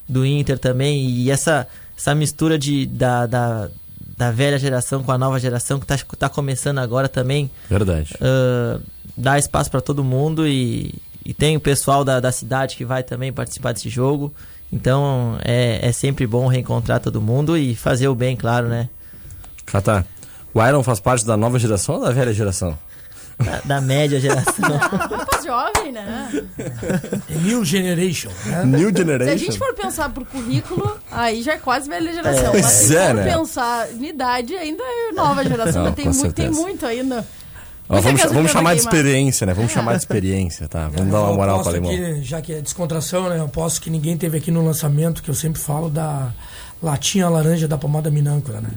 do 0.10 0.26
Inter 0.26 0.58
também 0.58 1.08
e 1.08 1.30
essa 1.30 1.68
essa 1.96 2.16
mistura 2.16 2.58
de 2.58 2.88
da, 2.88 3.28
da, 3.28 3.70
da 4.18 4.32
velha 4.32 4.58
geração 4.58 5.04
com 5.04 5.12
a 5.12 5.18
nova 5.18 5.40
geração 5.40 5.80
que 5.80 5.86
está 5.92 5.98
tá 6.18 6.30
começando 6.30 6.80
agora 6.80 7.10
também. 7.10 7.50
Verdade. 7.70 8.14
Uh, 8.16 8.82
dá 9.16 9.38
espaço 9.38 9.70
para 9.70 9.82
todo 9.82 10.04
mundo 10.04 10.48
e, 10.48 10.94
e 11.26 11.34
tem 11.34 11.58
o 11.58 11.60
pessoal 11.60 12.04
da, 12.04 12.20
da 12.20 12.32
cidade 12.32 12.76
que 12.76 12.86
vai 12.86 13.04
também 13.04 13.32
participar 13.32 13.74
desse 13.74 13.90
jogo. 13.90 14.34
Então 14.72 15.38
é, 15.44 15.80
é 15.82 15.92
sempre 15.92 16.26
bom 16.26 16.48
reencontrar 16.48 17.00
todo 17.00 17.22
mundo 17.22 17.58
e 17.58 17.76
fazer 17.76 18.08
o 18.08 18.16
bem, 18.16 18.36
claro, 18.36 18.68
né? 18.68 18.90
Cata, 19.66 20.06
o 20.54 20.66
Iron 20.66 20.84
faz 20.84 21.00
parte 21.00 21.26
da 21.26 21.36
nova 21.36 21.60
geração 21.60 21.96
ou 21.96 22.02
da 22.02 22.12
velha 22.12 22.34
geração? 22.34 22.78
Da, 23.38 23.62
da 23.66 23.82
média 23.82 24.20
geração. 24.20 24.78
Rapaz 24.78 25.44
jovem, 25.44 25.92
né? 25.92 26.44
New 27.42 27.66
Generation. 27.66 28.32
Né? 28.46 28.66
New 28.66 28.96
Generation. 28.96 29.38
Se 29.38 29.44
a 29.44 29.48
gente 29.48 29.58
for 29.58 29.74
pensar 29.74 30.10
por 30.10 30.26
currículo, 30.26 30.98
aí 31.12 31.42
já 31.42 31.54
é 31.54 31.58
quase 31.58 31.90
velha 31.90 32.14
geração. 32.14 32.54
É, 32.54 32.62
mas 32.62 32.66
se 32.66 32.96
é, 32.96 33.08
for 33.08 33.16
né? 33.16 33.24
pensar 33.38 33.92
em 33.92 34.06
idade, 34.06 34.56
ainda 34.56 34.84
é 34.84 35.12
nova 35.14 35.44
geração. 35.44 35.84
Não, 35.84 35.90
mas 35.90 35.96
tem, 35.96 36.06
muito, 36.06 36.34
tem 36.34 36.50
muito 36.50 36.86
ainda. 36.86 37.26
Ó, 37.90 38.00
vamos 38.00 38.22
é 38.22 38.28
vamos 38.28 38.52
chamar 38.52 38.74
de 38.74 38.80
experiência, 38.80 39.46
né? 39.46 39.54
Vamos 39.54 39.72
chamar 39.72 39.94
de 39.94 40.00
experiência, 40.00 40.68
tá? 40.68 40.88
Vamos 40.88 41.12
dar 41.12 41.22
uma 41.22 41.34
moral 41.34 41.62
para 41.62 41.72
Alemão. 41.72 41.92
que, 41.92 42.24
já 42.24 42.42
que 42.42 42.54
é 42.54 42.62
descontração, 42.62 43.28
né? 43.28 43.38
Eu 43.40 43.50
posso 43.50 43.82
que 43.82 43.90
ninguém 43.90 44.18
teve 44.18 44.38
aqui 44.38 44.50
no 44.50 44.64
lançamento, 44.64 45.22
que 45.22 45.30
eu 45.30 45.36
sempre 45.36 45.60
falo 45.60 45.90
da 45.90 46.32
latinha 46.82 47.28
laranja 47.28 47.68
da 47.68 47.78
pomada 47.78 48.10
minâncora, 48.10 48.62
né? 48.62 48.70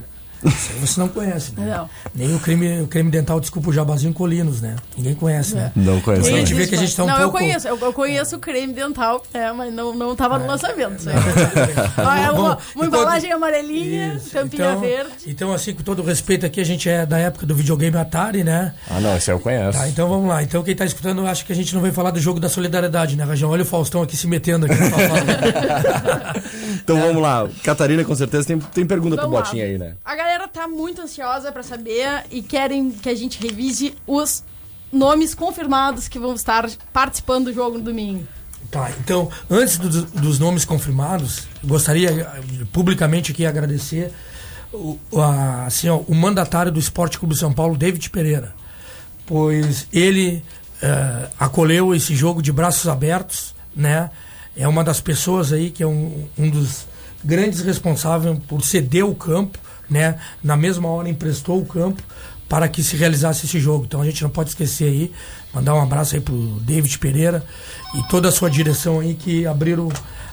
Isso 0.45 0.71
aí 0.73 0.79
você 0.81 1.01
não 1.01 1.09
conhece, 1.09 1.53
né? 1.57 1.75
Não. 1.77 1.89
Nem 2.15 2.35
o 2.35 2.39
creme, 2.39 2.83
o 2.83 2.87
creme 2.87 3.11
dental, 3.11 3.41
desculpa, 3.41 3.71
o 3.71 3.73
jabazinho 3.73 4.13
colinos, 4.13 4.61
né? 4.61 4.77
Ninguém 4.97 5.15
conhece, 5.15 5.55
né? 5.55 5.73
Não 5.75 6.01
conheço. 6.01 6.29
A 6.29 6.31
não. 6.31 6.39
gente 6.39 6.55
vê 6.55 6.67
que 6.67 6.75
a 6.75 6.79
gente 6.79 6.95
tá 6.95 7.05
um 7.05 7.07
não, 7.07 7.15
pouco- 7.15 7.27
eu 7.39 7.41
conheço. 7.41 7.69
Eu, 7.69 7.79
eu 7.79 7.93
conheço 7.93 8.37
o 8.37 8.39
creme 8.39 8.73
dental, 8.73 9.23
é, 9.33 9.51
mas 9.53 9.73
não, 9.73 9.95
não 9.95 10.15
tava 10.15 10.39
no 10.39 10.47
lançamento. 10.47 10.99
Isso 11.01 11.11
aí. 11.11 11.17
É. 11.17 12.25
É 12.27 12.31
uma, 12.31 12.49
Vamos- 12.49 12.65
uma 12.75 12.87
embalagem 12.87 13.33
amarelinha, 13.33 14.15
Isso. 14.15 14.31
tampinha 14.31 14.71
então, 14.71 14.81
verde. 14.81 15.11
Então, 15.27 15.53
assim, 15.53 15.75
com 15.75 15.83
todo 15.83 16.03
respeito 16.03 16.45
aqui, 16.47 16.61
a 16.61 16.65
gente 16.65 16.89
é 16.89 17.05
da 17.07 17.19
época 17.19 17.47
do 17.47 17.55
videogame 17.55 17.97
Atari, 17.97 18.45
né? 18.45 18.75
Ah, 18.91 19.01
não, 19.01 19.17
esse 19.17 19.31
eu 19.31 19.39
conheço. 19.41 19.79
Tá, 19.79 19.89
então 19.89 20.09
vamos 20.09 20.29
lá. 20.29 20.43
Então 20.43 20.63
quem 20.63 20.75
tá 20.75 20.85
escutando, 20.85 21.27
acha 21.27 21.45
que 21.45 21.53
a 21.53 21.57
gente 21.57 21.75
não 21.75 21.81
vai 21.81 21.93
falar 21.93 22.11
do 22.11 22.21
jogo 22.21 22.39
da 22.39 22.49
solidariedade, 22.49 23.17
né, 23.17 23.25
Rajão? 23.25 23.51
Olha 23.51 23.63
o 23.63 23.67
Faustão 23.67 24.03
aqui 24.03 24.17
se 24.17 24.27
metendo 24.27 24.67
aqui. 24.67 24.75
Então 26.85 27.01
vamos 27.01 27.23
lá. 27.23 27.49
Catarina, 27.63 28.05
com 28.05 28.15
certeza, 28.15 28.47
tem, 28.47 28.59
tem 28.59 28.87
pergunta 28.87 29.17
pro 29.17 29.25
Vamos 29.25 29.39
lá. 29.39 29.45
Botinha 29.45 29.65
aí, 29.65 29.79
né? 29.79 29.95
A 30.05 30.15
galera 30.15 30.34
tá 30.49 30.69
muito 30.69 31.01
ansiosa 31.03 31.51
pra 31.53 31.63
saber 31.63 32.25
e 32.31 32.43
querem 32.43 32.91
que 32.91 33.09
a 33.09 33.15
gente 33.15 33.41
revise 33.41 33.95
os 34.07 34.43
nomes 34.93 35.35
confirmados 35.35 36.07
que 36.09 36.19
vão 36.19 36.35
estar 36.35 36.69
participando 36.93 37.47
do 37.47 37.53
jogo 37.53 37.79
no 37.79 37.85
domingo. 37.85 38.27
Tá, 38.71 38.91
então, 39.01 39.31
antes 39.51 39.77
do- 39.79 40.03
dos 40.07 40.39
nomes 40.39 40.65
confirmados, 40.65 41.47
gostaria 41.63 42.27
publicamente 42.73 43.31
aqui 43.33 43.45
agradecer 43.47 44.13
o, 44.73 44.99
a- 45.21 45.67
assim, 45.67 45.89
ó, 45.89 45.99
o 45.99 46.15
mandatário 46.15 46.73
do 46.73 46.79
Esporte 46.81 47.19
Clube 47.19 47.37
São 47.37 47.53
Paulo, 47.53 47.77
David 47.77 48.09
Pereira, 48.11 48.55
pois 49.27 49.87
ele 49.93 50.43
eh, 50.83 51.29
acolheu 51.39 51.95
esse 51.95 52.15
jogo 52.15 52.43
de 52.43 52.53
braços 52.53 52.89
abertos, 52.89 53.55
né? 53.75 54.11
É 54.57 54.67
uma 54.69 54.85
das 54.85 55.01
pessoas 55.01 55.53
aí 55.53 55.71
que 55.71 55.83
é 55.83 55.87
um, 55.87 56.29
um 56.39 56.49
dos 56.51 56.87
grandes 57.25 57.61
responsáveis 57.63 58.39
por 58.47 58.63
ceder 58.63 59.05
o 59.07 59.15
campo, 59.15 59.59
né? 59.89 60.17
Na 60.43 60.57
mesma 60.57 60.89
hora 60.89 61.09
emprestou 61.09 61.61
o 61.61 61.67
campo 61.67 62.03
para 62.49 62.69
que 62.69 62.83
se 62.83 62.97
realizasse 62.97 63.47
esse 63.47 63.59
jogo. 63.59 63.85
Então 63.85 64.01
a 64.01 64.05
gente 64.05 64.23
não 64.23 64.31
pode 64.31 64.51
esquecer 64.51 64.85
aí, 64.85 65.13
mandar 65.53 65.75
um 65.75 65.81
abraço 65.81 66.15
aí 66.15 66.21
pro 66.21 66.35
David 66.61 66.99
Pereira 66.99 67.45
e 67.95 68.03
toda 68.09 68.29
a 68.29 68.33
sua 68.33 68.51
direção 68.51 69.01
aí 69.01 69.15
que 69.15 69.47
abriram 69.47 69.89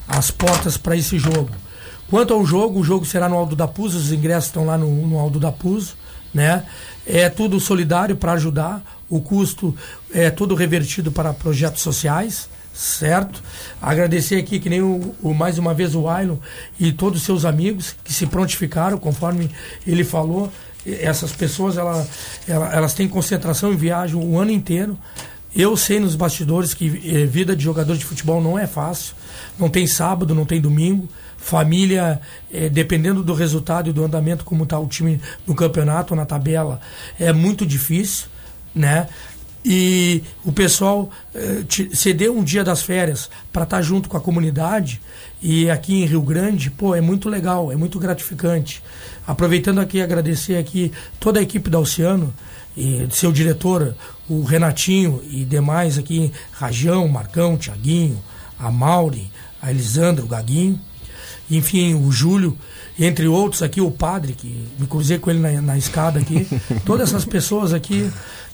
as 0.08 0.30
portas 0.30 0.78
para 0.78 0.96
esse 0.96 1.18
jogo. 1.18 1.50
Quanto 2.10 2.34
ao 2.34 2.46
jogo, 2.46 2.80
o 2.80 2.84
jogo 2.84 3.06
será 3.06 3.30
no 3.30 3.38
Aldo 3.38 3.56
da 3.56 3.68
Puso, 3.68 3.98
os 3.98 4.12
ingressos 4.12 4.48
estão 4.48 4.66
lá 4.66 4.78
no, 4.78 4.90
no 5.08 5.18
Aldo 5.18 5.40
da 5.40 5.52
Puso, 5.52 5.96
né? 6.34 6.66
É 7.06 7.30
tudo 7.30 7.60
solidário 7.60 8.16
para 8.16 8.34
ajudar, 8.34 8.84
o 9.10 9.22
custo 9.22 9.76
é 10.14 10.30
todo 10.30 10.54
revertido 10.54 11.12
para 11.12 11.34
projetos 11.34 11.82
sociais, 11.82 12.50
certo? 12.74 13.42
Agradecer 13.82 14.36
aqui 14.38 14.60
que 14.60 14.70
nem 14.70 14.82
o, 14.82 15.14
o- 15.22 15.34
mais 15.34 15.58
uma 15.58 15.74
vez 15.74 15.94
o 15.96 16.08
Ailon 16.08 16.38
e 16.80 16.92
todos 16.92 17.20
os 17.20 17.26
seus 17.26 17.46
amigos 17.46 17.96
que 18.04 18.14
se 18.14 18.26
prontificaram, 18.26 18.98
conforme 18.98 19.50
ele 19.86 20.04
falou. 20.04 20.52
E 20.86 20.94
Essas 20.96 21.32
pessoas 21.32 21.78
ela, 21.78 22.08
ela- 22.48 22.74
elas 22.74 22.94
têm 22.94 23.08
concentração 23.08 23.72
em 23.72 23.78
viagem 23.78 24.16
o 24.16 24.40
ano 24.40 24.52
inteiro. 24.52 24.98
Eu 25.54 25.76
sei 25.76 26.00
nos 26.00 26.16
bastidores 26.16 26.74
que 26.74 26.86
eh, 27.06 27.26
vida 27.26 27.56
de 27.56 27.64
jogador 27.64 27.98
de 27.98 28.06
futebol 28.06 28.42
não 28.42 28.58
é 28.58 28.66
fácil. 28.66 29.14
Não 29.60 29.70
tem 29.70 29.86
sábado, 29.86 30.34
não 30.34 30.46
tem 30.46 30.62
domingo. 30.62 31.10
Família, 31.38 32.22
eh, 32.54 32.70
dependendo 32.70 33.22
do 33.22 33.34
resultado 33.34 33.90
e 33.90 33.94
do 33.94 34.04
andamento 34.06 34.46
como 34.46 34.64
está 34.64 34.80
o 34.80 34.88
time 34.88 35.20
no 35.46 35.54
campeonato, 35.54 36.16
na 36.16 36.26
tabela, 36.26 36.80
é 37.20 37.34
muito 37.34 37.66
difícil, 37.66 38.28
né? 38.74 39.08
E 39.64 40.24
o 40.44 40.52
pessoal 40.52 41.10
eh, 41.36 41.64
ceder 41.94 42.32
um 42.32 42.44
dia 42.44 42.64
das 42.64 42.82
férias 42.82 43.30
para 43.54 43.64
estar 43.64 43.82
junto 43.82 44.10
com 44.10 44.18
a 44.18 44.22
comunidade 44.22 45.00
e 45.42 45.70
aqui 45.70 46.02
em 46.02 46.06
Rio 46.06 46.22
Grande, 46.22 46.70
pô, 46.70 46.96
é 46.96 47.02
muito 47.02 47.30
legal, 47.30 47.72
é 47.72 47.76
muito 47.76 48.00
gratificante. 48.00 48.82
Aproveitando 49.26 49.80
aqui 49.80 50.02
agradecer 50.02 50.58
aqui 50.58 50.92
toda 51.20 51.40
a 51.40 51.44
equipe 51.44 51.70
da 51.70 51.80
Oceano 51.80 52.34
e 52.76 53.08
seu 53.12 53.32
diretor, 53.32 53.96
o 54.30 54.44
Renatinho 54.44 55.22
e 55.30 55.44
demais 55.44 55.98
aqui, 55.98 56.32
Rajão, 56.52 57.08
Marcão, 57.08 57.58
Tiaguinho, 57.58 58.22
a 58.58 58.72
Mauri, 58.72 59.32
a 59.62 59.72
Elisandro, 59.72 60.26
o 60.26 60.28
Gaguinho. 60.28 60.80
enfim, 61.50 61.96
o 61.96 62.12
Júlio, 62.12 62.58
entre 63.00 63.28
outros 63.28 63.62
aqui, 63.62 63.82
o 63.82 63.92
padre, 63.92 64.34
que 64.34 64.68
me 64.78 64.86
cruzei 64.88 65.18
com 65.18 65.30
ele 65.30 65.40
na, 65.40 65.62
na 65.62 65.78
escada 65.78 66.20
aqui. 66.20 66.48
Todas 66.86 67.10
essas 67.10 67.26
pessoas 67.26 67.74
aqui, 67.74 68.10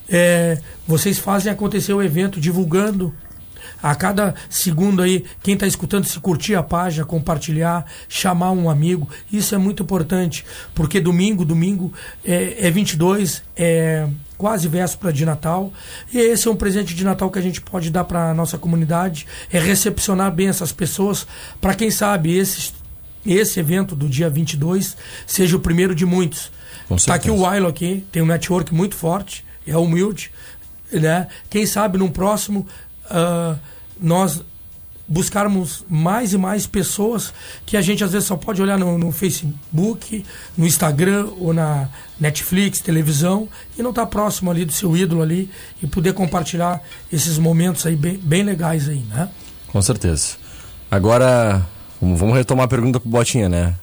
é, 0.09 0.59
vocês 0.87 1.17
fazem 1.17 1.51
acontecer 1.51 1.93
o 1.93 2.01
evento 2.01 2.39
divulgando. 2.39 3.13
A 3.81 3.93
cada 3.93 4.33
segundo 4.49 5.03
aí, 5.03 5.23
quem 5.43 5.53
está 5.53 5.67
escutando, 5.67 6.05
se 6.05 6.19
curtir 6.19 6.55
a 6.55 6.63
página, 6.63 7.05
compartilhar, 7.05 7.85
chamar 8.09 8.51
um 8.51 8.71
amigo, 8.71 9.07
isso 9.31 9.53
é 9.53 9.57
muito 9.57 9.83
importante, 9.83 10.43
porque 10.73 10.99
domingo, 10.99 11.45
domingo 11.45 11.93
é, 12.25 12.67
é 12.67 12.71
22, 12.71 13.43
é 13.55 14.07
quase 14.35 14.67
véspera 14.67 15.13
de 15.13 15.23
Natal, 15.25 15.71
e 16.11 16.17
esse 16.17 16.47
é 16.47 16.51
um 16.51 16.55
presente 16.55 16.95
de 16.95 17.03
Natal 17.03 17.29
que 17.29 17.37
a 17.37 17.41
gente 17.41 17.61
pode 17.61 17.91
dar 17.91 18.03
para 18.03 18.31
a 18.31 18.33
nossa 18.33 18.57
comunidade, 18.57 19.27
é 19.51 19.59
recepcionar 19.59 20.31
bem 20.31 20.47
essas 20.47 20.71
pessoas, 20.71 21.27
para 21.61 21.75
quem 21.75 21.91
sabe 21.91 22.35
esse, 22.35 22.71
esse 23.25 23.59
evento 23.59 23.95
do 23.95 24.09
dia 24.09 24.29
22 24.29 24.97
seja 25.27 25.55
o 25.55 25.59
primeiro 25.59 25.93
de 25.93 26.05
muitos. 26.05 26.51
Está 26.89 27.15
aqui 27.15 27.29
o 27.29 27.45
Wilo 27.45 27.67
aqui, 27.67 28.05
tem 28.11 28.23
um 28.23 28.25
network 28.25 28.73
muito 28.73 28.95
forte, 28.95 29.45
é 29.67 29.77
humilde, 29.77 30.31
né? 30.91 31.27
Quem 31.50 31.65
sabe 31.65 31.97
num 31.97 32.09
próximo 32.09 32.65
uh, 33.12 33.57
nós 34.00 34.43
buscarmos 35.07 35.86
mais 35.88 36.33
e 36.33 36.38
mais 36.38 36.67
pessoas 36.67 37.33
que 37.65 37.77
a 37.77 37.81
gente 37.81 38.03
às 38.03 38.12
vezes 38.12 38.27
só 38.27 38.36
pode 38.36 38.62
olhar 38.62 38.77
no, 38.77 38.97
no 38.97 39.12
Facebook, 39.12 40.25
no 40.57 40.67
Instagram 40.67 41.29
ou 41.39 41.53
na 41.53 41.88
Netflix, 42.19 42.81
televisão 42.81 43.47
e 43.77 43.81
não 43.81 43.91
estar 43.91 44.03
tá 44.03 44.07
próximo 44.07 44.51
ali 44.51 44.65
do 44.65 44.74
seu 44.74 44.97
ídolo 44.97 45.21
ali 45.21 45.50
e 45.81 45.88
poder 45.88 46.13
compartilhar 46.13 46.81
esses 47.12 47.38
momentos 47.38 47.86
aí 47.86 47.95
bem, 47.95 48.17
bem 48.17 48.43
legais 48.43 48.89
aí, 48.89 49.03
né? 49.09 49.29
Com 49.67 49.81
certeza. 49.81 50.36
Agora, 50.91 51.65
vamos 52.01 52.36
retomar 52.36 52.65
a 52.65 52.67
pergunta 52.67 53.00
pro 53.00 53.09
Botinha, 53.09 53.47
né? 53.47 53.75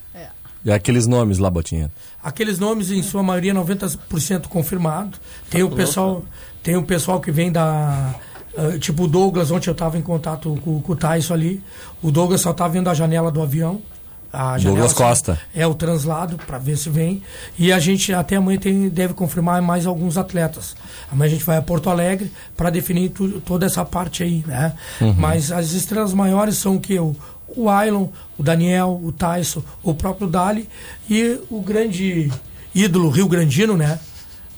É. 0.64 0.68
E 0.68 0.72
aqueles 0.72 1.06
nomes 1.06 1.38
lá, 1.38 1.50
Botinha? 1.50 1.90
Aqueles 2.22 2.58
nomes, 2.58 2.90
em 2.90 3.02
sua 3.02 3.22
maioria, 3.22 3.54
90% 3.54 4.48
confirmado. 4.48 5.18
Tem 5.50 5.62
o 5.62 5.70
pessoal, 5.70 6.22
tem 6.62 6.76
o 6.76 6.82
pessoal 6.82 7.20
que 7.20 7.30
vem 7.30 7.52
da 7.52 8.14
Uh, 8.56 8.78
tipo 8.78 9.02
o 9.02 9.08
Douglas, 9.08 9.50
ontem 9.50 9.68
eu 9.68 9.72
estava 9.72 9.98
em 9.98 10.00
contato 10.00 10.56
com, 10.62 10.80
com, 10.80 10.92
o 10.92 10.96
Tyson 10.96 11.34
ali. 11.34 11.62
O 12.00 12.12
Douglas 12.12 12.40
só 12.40 12.52
tá 12.52 12.68
vendo 12.68 12.88
a 12.88 12.94
janela 12.94 13.28
do 13.28 13.42
avião. 13.42 13.82
A 14.32 14.56
janela, 14.58 14.78
Douglas 14.78 14.92
Costa. 14.92 15.40
É 15.52 15.66
o 15.66 15.74
translado, 15.74 16.36
para 16.36 16.56
ver 16.56 16.76
se 16.76 16.88
vem. 16.88 17.20
E 17.58 17.72
a 17.72 17.80
gente 17.80 18.12
até 18.12 18.36
amanhã 18.36 18.58
tem, 18.58 18.88
deve 18.88 19.12
confirmar 19.12 19.60
mais 19.60 19.86
alguns 19.86 20.16
atletas. 20.16 20.76
Amanhã 21.10 21.30
a 21.30 21.34
gente 21.34 21.44
vai 21.44 21.56
a 21.56 21.62
Porto 21.62 21.90
Alegre 21.90 22.30
para 22.56 22.70
definir 22.70 23.08
tu, 23.10 23.40
toda 23.40 23.66
essa 23.66 23.84
parte 23.84 24.22
aí, 24.22 24.44
né? 24.46 24.72
Uhum. 25.00 25.14
Mas 25.14 25.50
as 25.50 25.72
estrelas 25.72 26.14
maiores 26.14 26.56
são 26.56 26.76
o 26.76 26.80
que? 26.80 26.96
O, 26.96 27.16
o 27.48 27.68
Ailon, 27.68 28.08
o 28.38 28.42
Daniel, 28.42 29.00
o 29.02 29.12
Tyson, 29.12 29.62
o 29.82 29.94
próprio 29.94 30.26
Dali 30.26 30.68
e 31.08 31.38
o 31.50 31.60
grande 31.60 32.30
ídolo 32.74 33.10
Rio 33.10 33.28
Grandino, 33.28 33.76
né? 33.76 33.98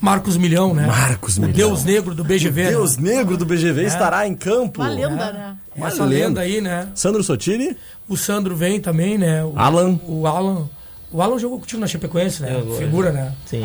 Marcos 0.01 0.37
Milhão, 0.37 0.75
né? 0.75 0.87
Marcos 0.87 1.39
Milhão. 1.39 1.53
O 1.53 1.57
Deus 1.57 1.85
Negro 1.85 2.15
do 2.15 2.23
BGV. 2.23 2.61
O 2.61 2.65
né? 2.65 2.71
Deus 2.71 2.97
né? 2.97 3.17
Negro 3.17 3.37
do 3.37 3.47
BGV 3.47 3.83
é. 3.83 3.87
estará 3.87 4.27
em 4.27 4.35
campo. 4.35 4.81
Uma 4.81 4.91
lenda, 4.91 5.25
é. 5.25 5.33
né? 5.33 5.57
Uma 5.75 5.89
Essa 5.89 6.05
lenda 6.05 6.41
aí, 6.41 6.61
né? 6.61 6.89
Sandro 6.95 7.23
Sotini. 7.23 7.77
O 8.09 8.17
Sandro 8.17 8.55
vem 8.55 8.81
também, 8.81 9.19
né? 9.19 9.43
O, 9.45 9.55
Alan. 9.57 9.99
O 10.07 10.27
Alan. 10.27 10.69
O 11.11 11.23
Alan 11.23 11.39
jogou 11.39 11.59
contigo 11.59 11.81
na 11.81 11.87
Chapecoense, 11.87 12.43
né? 12.43 12.55
Eu, 12.55 12.77
Figura, 12.77 13.11
né? 13.11 13.33
Sim. 13.47 13.65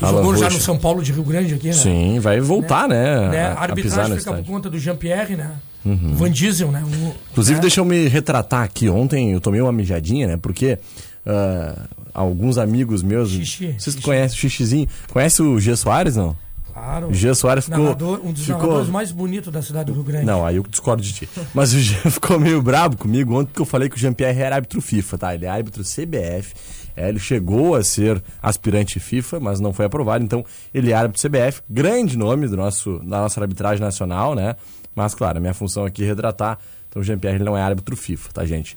Jogou 0.00 0.30
Alan 0.30 0.36
já 0.36 0.50
no 0.50 0.60
São 0.60 0.78
Paulo 0.78 1.02
de 1.02 1.12
Rio 1.12 1.24
Grande 1.24 1.54
aqui, 1.54 1.68
né? 1.68 1.72
Sim, 1.72 2.20
vai 2.20 2.40
voltar, 2.40 2.88
né? 2.88 3.28
né? 3.28 3.46
A, 3.46 3.54
a 3.54 3.62
arbitragem 3.62 4.18
fica 4.18 4.32
por 4.32 4.44
conta 4.44 4.70
do 4.70 4.78
Jean-Pierre, 4.78 5.36
né? 5.36 5.52
Uhum. 5.84 6.14
Van 6.14 6.30
Diesel, 6.30 6.70
né? 6.70 6.82
O, 6.82 7.14
Inclusive, 7.32 7.56
né? 7.56 7.60
deixa 7.60 7.80
eu 7.80 7.84
me 7.84 8.08
retratar 8.08 8.62
aqui. 8.62 8.88
Ontem 8.88 9.32
eu 9.32 9.40
tomei 9.40 9.60
uma 9.60 9.72
mijadinha, 9.72 10.26
né? 10.26 10.36
Porque 10.36 10.78
uh, 11.26 11.88
alguns 12.12 12.58
amigos 12.58 13.02
meus. 13.02 13.30
Xixi. 13.30 13.66
Vocês 13.78 13.94
xixi. 13.94 14.02
conhecem 14.02 14.36
o 14.36 14.40
Xixizinho? 14.40 14.88
Conhece 15.12 15.42
o 15.42 15.60
G 15.60 15.76
Soares, 15.76 16.16
não? 16.16 16.36
Claro. 16.74 17.08
O 17.08 17.14
Jean 17.14 17.34
Soares 17.34 17.64
ficou. 17.66 17.84
Narrador, 17.84 18.20
um 18.24 18.32
dos 18.32 18.42
ficou... 18.42 18.60
narradores 18.60 18.88
mais 18.88 19.12
bonitos 19.12 19.52
da 19.52 19.62
cidade 19.62 19.86
do 19.86 19.94
Rio 19.94 20.02
Grande. 20.02 20.26
Não, 20.26 20.44
aí 20.44 20.56
eu 20.56 20.64
discordo 20.68 21.02
de 21.02 21.12
ti. 21.12 21.28
Mas 21.54 21.72
o 21.72 21.78
Jean 21.78 22.10
ficou 22.10 22.38
meio 22.38 22.60
brabo 22.60 22.96
comigo 22.96 23.34
ontem 23.34 23.46
porque 23.46 23.62
eu 23.62 23.66
falei 23.66 23.88
que 23.88 23.94
o 23.94 23.98
Jean-Pierre 23.98 24.40
era 24.40 24.56
árbitro 24.56 24.80
FIFA, 24.80 25.18
tá? 25.18 25.34
Ele 25.34 25.46
é 25.46 25.48
árbitro 25.48 25.84
CBF. 25.84 26.52
É, 26.96 27.08
ele 27.08 27.18
chegou 27.18 27.74
a 27.76 27.82
ser 27.82 28.22
aspirante 28.42 28.98
FIFA, 28.98 29.40
mas 29.40 29.60
não 29.60 29.72
foi 29.72 29.84
aprovado. 29.84 30.24
Então, 30.24 30.44
ele 30.72 30.90
é 30.90 30.94
árbitro 30.94 31.28
CBF, 31.28 31.62
grande 31.68 32.18
nome 32.18 32.48
do 32.48 32.56
nosso, 32.56 32.98
da 33.00 33.20
nossa 33.20 33.40
arbitragem 33.40 33.80
nacional, 33.80 34.34
né? 34.34 34.56
Mas, 34.94 35.14
claro, 35.14 35.38
a 35.38 35.40
minha 35.40 35.54
função 35.54 35.84
aqui 35.84 36.04
é 36.04 36.06
retratar. 36.06 36.58
Então, 36.88 37.02
o 37.02 37.04
Jean-Pierre 37.04 37.38
não 37.38 37.56
é 37.56 37.62
árbitro 37.62 37.96
FIFA, 37.96 38.32
tá, 38.32 38.46
gente? 38.46 38.76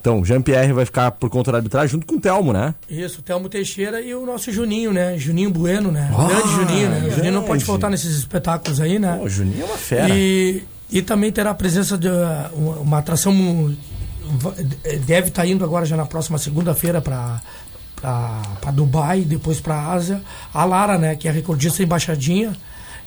Então, 0.00 0.24
Jean-Pierre 0.24 0.72
vai 0.72 0.84
ficar 0.84 1.10
por 1.10 1.28
conta 1.28 1.50
da 1.50 1.58
arbitragem 1.58 1.88
junto 1.88 2.06
com 2.06 2.14
o 2.14 2.20
Telmo, 2.20 2.52
né? 2.52 2.74
Isso, 2.88 3.18
o 3.18 3.22
Telmo 3.22 3.48
Teixeira 3.48 4.00
e 4.00 4.14
o 4.14 4.24
nosso 4.24 4.50
Juninho, 4.52 4.92
né? 4.92 5.18
Juninho 5.18 5.50
Bueno, 5.50 5.90
né? 5.90 6.10
Oh, 6.16 6.26
grande 6.26 6.48
Juninho, 6.48 6.88
né? 6.88 7.08
O 7.08 7.10
Juninho 7.10 7.32
não 7.32 7.42
pode 7.42 7.64
faltar 7.64 7.90
nesses 7.90 8.16
espetáculos 8.16 8.80
aí, 8.80 8.98
né? 8.98 9.18
O 9.22 9.28
Juninho 9.28 9.62
é 9.62 9.64
uma 9.64 9.76
fera. 9.76 10.14
E, 10.14 10.62
e 10.90 11.02
também 11.02 11.32
terá 11.32 11.50
a 11.50 11.54
presença 11.54 11.98
de 11.98 12.08
uh, 12.08 12.12
uma, 12.54 12.76
uma 12.76 12.98
atração. 12.98 13.34
Deve 15.04 15.28
estar 15.28 15.42
tá 15.42 15.46
indo 15.46 15.64
agora 15.64 15.84
já 15.84 15.96
na 15.96 16.06
próxima 16.06 16.38
segunda-feira 16.38 17.00
para 17.00 17.40
para 18.00 18.70
Dubai, 18.72 19.22
depois 19.22 19.60
para 19.60 19.90
Ásia. 19.90 20.22
A 20.54 20.64
Lara, 20.64 20.96
né? 20.96 21.16
Que 21.16 21.26
é 21.26 21.32
recordista 21.32 21.82
embaixadinha 21.82 22.52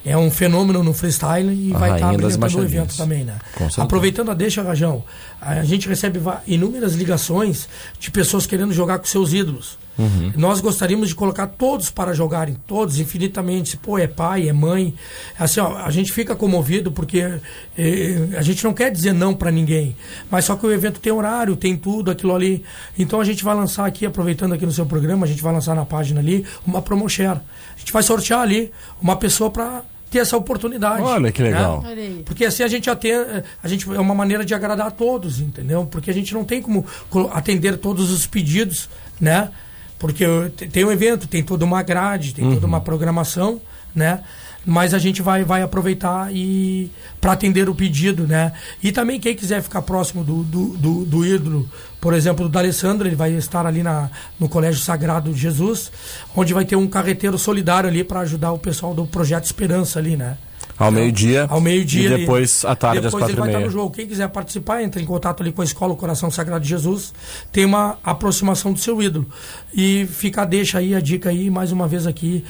é 0.06 0.18
um 0.18 0.32
fenômeno 0.32 0.84
no 0.84 0.94
freestyle 0.94 1.54
e 1.54 1.74
a 1.74 1.78
vai 1.78 1.94
estar 1.94 2.10
tá 2.10 2.16
apresentando 2.16 2.60
o 2.60 2.64
evento 2.64 2.98
também, 2.98 3.24
né? 3.24 3.36
Aproveitando 3.78 4.32
a 4.32 4.34
deixa, 4.34 4.62
Rajão, 4.62 5.04
a 5.40 5.64
gente 5.64 5.88
recebe 5.88 6.20
inúmeras 6.48 6.94
ligações 6.94 7.68
de 8.00 8.10
pessoas 8.12 8.46
querendo 8.46 8.74
jogar 8.74 9.00
com 9.00 9.06
seus 9.06 9.34
ídolos. 9.34 9.78
Uhum. 9.98 10.32
Nós 10.36 10.62
gostaríamos 10.62 11.10
de 11.10 11.16
colocar 11.16 11.48
todos 11.48 11.90
para 11.90 12.14
jogarem, 12.14 12.56
todos 12.66 13.00
infinitamente. 13.00 13.78
Pô, 13.78 13.98
é 13.98 14.08
pai, 14.08 14.48
é 14.48 14.54
mãe. 14.54 14.94
Assim, 15.38 15.60
ó, 15.60 15.78
a 15.78 15.92
gente 15.92 16.12
fica 16.12 16.36
comovido 16.36 16.92
porque 16.92 17.40
eh, 17.78 18.30
a 18.36 18.42
gente 18.42 18.64
não 18.64 18.74
quer 18.74 18.90
dizer 18.90 19.14
não 19.14 19.34
para 19.34 19.52
ninguém. 19.52 19.96
Mas 20.30 20.46
só 20.46 20.56
que 20.56 20.66
o 20.66 20.72
evento 20.72 21.00
tem 21.00 21.12
horário, 21.12 21.56
tem 21.56 21.76
tudo, 21.76 22.10
aquilo 22.10 22.34
ali. 22.34 22.64
Então 22.98 23.20
a 23.20 23.24
gente 23.24 23.44
vai 23.44 23.56
lançar 23.56 23.86
aqui, 23.86 24.06
aproveitando 24.06 24.54
aqui 24.54 24.66
no 24.66 24.72
seu 24.72 24.86
programa, 24.86 25.26
a 25.26 25.30
gente 25.30 25.44
vai 25.44 25.54
lançar 25.54 25.76
na 25.76 25.86
página 25.86 26.20
ali 26.20 26.46
uma 26.66 26.82
promo 26.82 27.08
share. 27.10 27.40
A 27.76 27.80
gente 27.80 27.92
vai 27.92 28.02
sortear 28.02 28.42
ali 28.42 28.72
uma 29.02 29.16
pessoa 29.16 29.52
para 29.52 29.84
ter 30.12 30.20
essa 30.20 30.36
oportunidade. 30.36 31.02
Olha 31.02 31.32
que 31.32 31.42
legal. 31.42 31.82
Né? 31.82 32.22
Porque 32.26 32.44
assim 32.44 32.64
a 32.64 32.68
gente 32.68 32.90
atende, 32.90 33.44
a 33.64 33.68
gente 33.68 33.90
é 33.90 34.00
uma 34.00 34.14
maneira 34.14 34.44
de 34.44 34.54
agradar 34.54 34.88
a 34.88 34.92
todos, 34.92 35.40
entendeu? 35.40 35.88
Porque 35.90 36.12
a 36.12 36.14
gente 36.14 36.34
não 36.34 36.44
tem 36.44 36.62
como 36.62 36.86
atender 37.32 37.78
todos 37.78 38.12
os 38.12 38.28
pedidos, 38.28 38.90
né? 39.20 39.50
Porque 39.98 40.26
tem 40.72 40.84
um 40.84 40.92
evento, 40.92 41.28
tem 41.28 41.42
toda 41.42 41.64
uma 41.64 41.82
grade, 41.82 42.34
tem 42.34 42.44
uhum. 42.44 42.56
toda 42.56 42.68
uma 42.68 42.82
programação, 42.82 43.62
né? 43.96 44.22
Mas 44.66 44.94
a 44.94 45.00
gente 45.00 45.22
vai, 45.22 45.44
vai 45.44 45.64
aproveitar 45.64 46.32
e 46.32 46.92
para 47.20 47.32
atender 47.32 47.68
o 47.68 47.74
pedido, 47.74 48.28
né? 48.28 48.54
E 48.82 48.92
também 48.92 49.20
quem 49.20 49.36
quiser 49.36 49.62
ficar 49.62 49.82
próximo 49.82 50.24
do, 50.24 50.44
do, 50.44 50.68
do, 50.78 51.06
do 51.06 51.26
ídolo, 51.26 51.68
por 52.00 52.14
exemplo, 52.14 52.46
do 52.46 52.52
D'Alessandro, 52.52 53.08
ele 53.08 53.16
vai 53.16 53.32
estar 53.34 53.66
ali 53.66 53.82
na, 53.82 54.10
no 54.40 54.48
Colégio 54.48 54.80
Sagrado 54.80 55.34
de 55.34 55.40
Jesus, 55.40 55.92
onde 56.36 56.54
vai 56.54 56.66
ter 56.66 56.76
um 56.76 56.88
carreteiro 56.88 57.38
solidário 57.38 57.90
ali 57.90 58.04
para 58.04 58.20
ajudar 58.20 58.52
o 58.52 58.60
pessoal 58.60 58.94
do 58.94 59.06
Projeto 59.06 59.46
Esperança 59.46 59.98
ali, 59.98 60.16
né? 60.16 60.38
Ao 60.82 60.92
meio-dia. 60.92 61.46
Ao 61.50 61.62
meio-dia. 61.62 62.16
E 62.16 62.18
depois 62.18 62.66
à 62.66 62.76
tarde 62.76 63.02
depois 63.02 63.14
às 63.14 63.20
quatro 63.20 63.34
ele 63.34 63.40
vai 63.40 63.50
estar 63.50 63.60
no 63.60 63.70
jogo. 63.70 63.92
Quem 63.92 64.08
quiser 64.08 64.28
participar, 64.30 64.82
entra 64.82 65.02
em 65.02 65.06
contato 65.06 65.42
ali 65.42 65.52
com 65.52 65.62
a 65.62 65.66
Escola 65.66 65.96
Coração 65.96 66.32
Sagrado 66.32 66.64
de 66.64 66.70
Jesus. 66.70 67.14
Tem 67.52 67.66
uma 67.66 67.98
aproximação 68.04 68.74
do 68.74 68.80
seu 68.80 69.02
ídolo. 69.02 69.28
E 69.74 70.08
fica, 70.12 70.46
deixa 70.46 70.80
aí 70.80 70.96
a 70.96 71.00
dica 71.00 71.30
aí, 71.30 71.50
mais 71.50 71.72
uma 71.72 71.88
vez 71.88 72.08
aqui, 72.08 72.44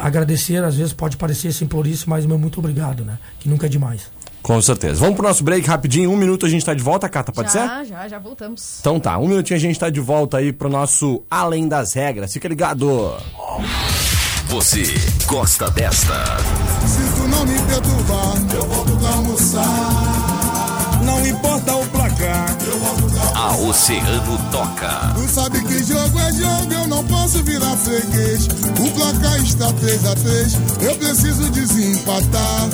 agradecer. 0.00 0.62
Às 0.62 0.76
vezes 0.76 0.92
pode 0.92 1.16
parecer 1.16 1.52
simplorice, 1.52 2.08
mas 2.08 2.26
meu 2.26 2.38
muito 2.38 2.58
obrigado, 2.58 3.04
né? 3.04 3.18
Que 3.38 3.48
nunca 3.48 3.66
é 3.66 3.68
demais. 3.68 4.10
Com 4.42 4.60
certeza. 4.62 5.00
Vamos 5.00 5.16
pro 5.16 5.26
nosso 5.26 5.44
break 5.44 5.66
rapidinho. 5.66 6.10
Um 6.10 6.16
minuto 6.16 6.46
a 6.46 6.48
gente 6.48 6.64
tá 6.64 6.72
de 6.72 6.82
volta, 6.82 7.08
Cata, 7.08 7.32
pode 7.32 7.52
já, 7.52 7.60
ser? 7.60 7.68
Já, 7.68 7.84
já, 7.84 8.08
já 8.08 8.18
voltamos. 8.18 8.78
Então 8.80 8.98
tá, 8.98 9.18
um 9.18 9.28
minutinho 9.28 9.56
a 9.56 9.60
gente 9.60 9.78
tá 9.78 9.90
de 9.90 10.00
volta 10.00 10.38
aí 10.38 10.52
pro 10.52 10.68
nosso 10.68 11.22
Além 11.30 11.68
das 11.68 11.92
Regras. 11.92 12.32
Fica 12.32 12.48
ligado. 12.48 13.14
Você 14.48 14.82
gosta 15.26 15.70
desta? 15.70 16.24
Se 16.86 17.02
tu 17.16 17.28
não 17.28 17.44
me 17.44 17.60
perturbar, 17.60 18.34
eu 18.54 18.66
volto 18.66 18.96
pra 18.96 19.08
almoçar. 19.10 21.00
Não 21.04 21.26
importa 21.26 21.76
o 21.76 21.86
placar, 21.88 22.56
eu 22.66 22.78
volto 22.78 23.12
pra 23.12 23.38
A 23.38 23.56
Oceano 23.56 24.38
toca. 24.50 25.12
Tu 25.14 25.28
sabe 25.28 25.62
que 25.64 25.84
jogo 25.84 26.18
é 26.18 26.32
jogo, 26.32 26.72
eu 26.72 26.86
não 26.86 27.04
posso 27.04 27.42
virar 27.44 27.76
freguês. 27.76 28.46
O 28.80 28.90
placar 28.92 29.38
está 29.42 29.70
3 29.70 30.06
a 30.06 30.14
3 30.16 30.54
eu 30.80 30.96
preciso 30.96 31.50
desempatar. 31.50 32.68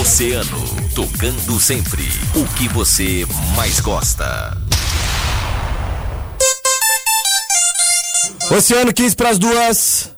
Oceano, 0.00 0.64
tocando 0.94 1.58
sempre 1.58 2.08
o 2.36 2.44
que 2.54 2.68
você 2.68 3.26
mais 3.56 3.80
gosta. 3.80 4.56
Oceano 8.48 8.92
15 8.92 9.16
para 9.16 9.30
as 9.30 9.38
duas 9.38 10.17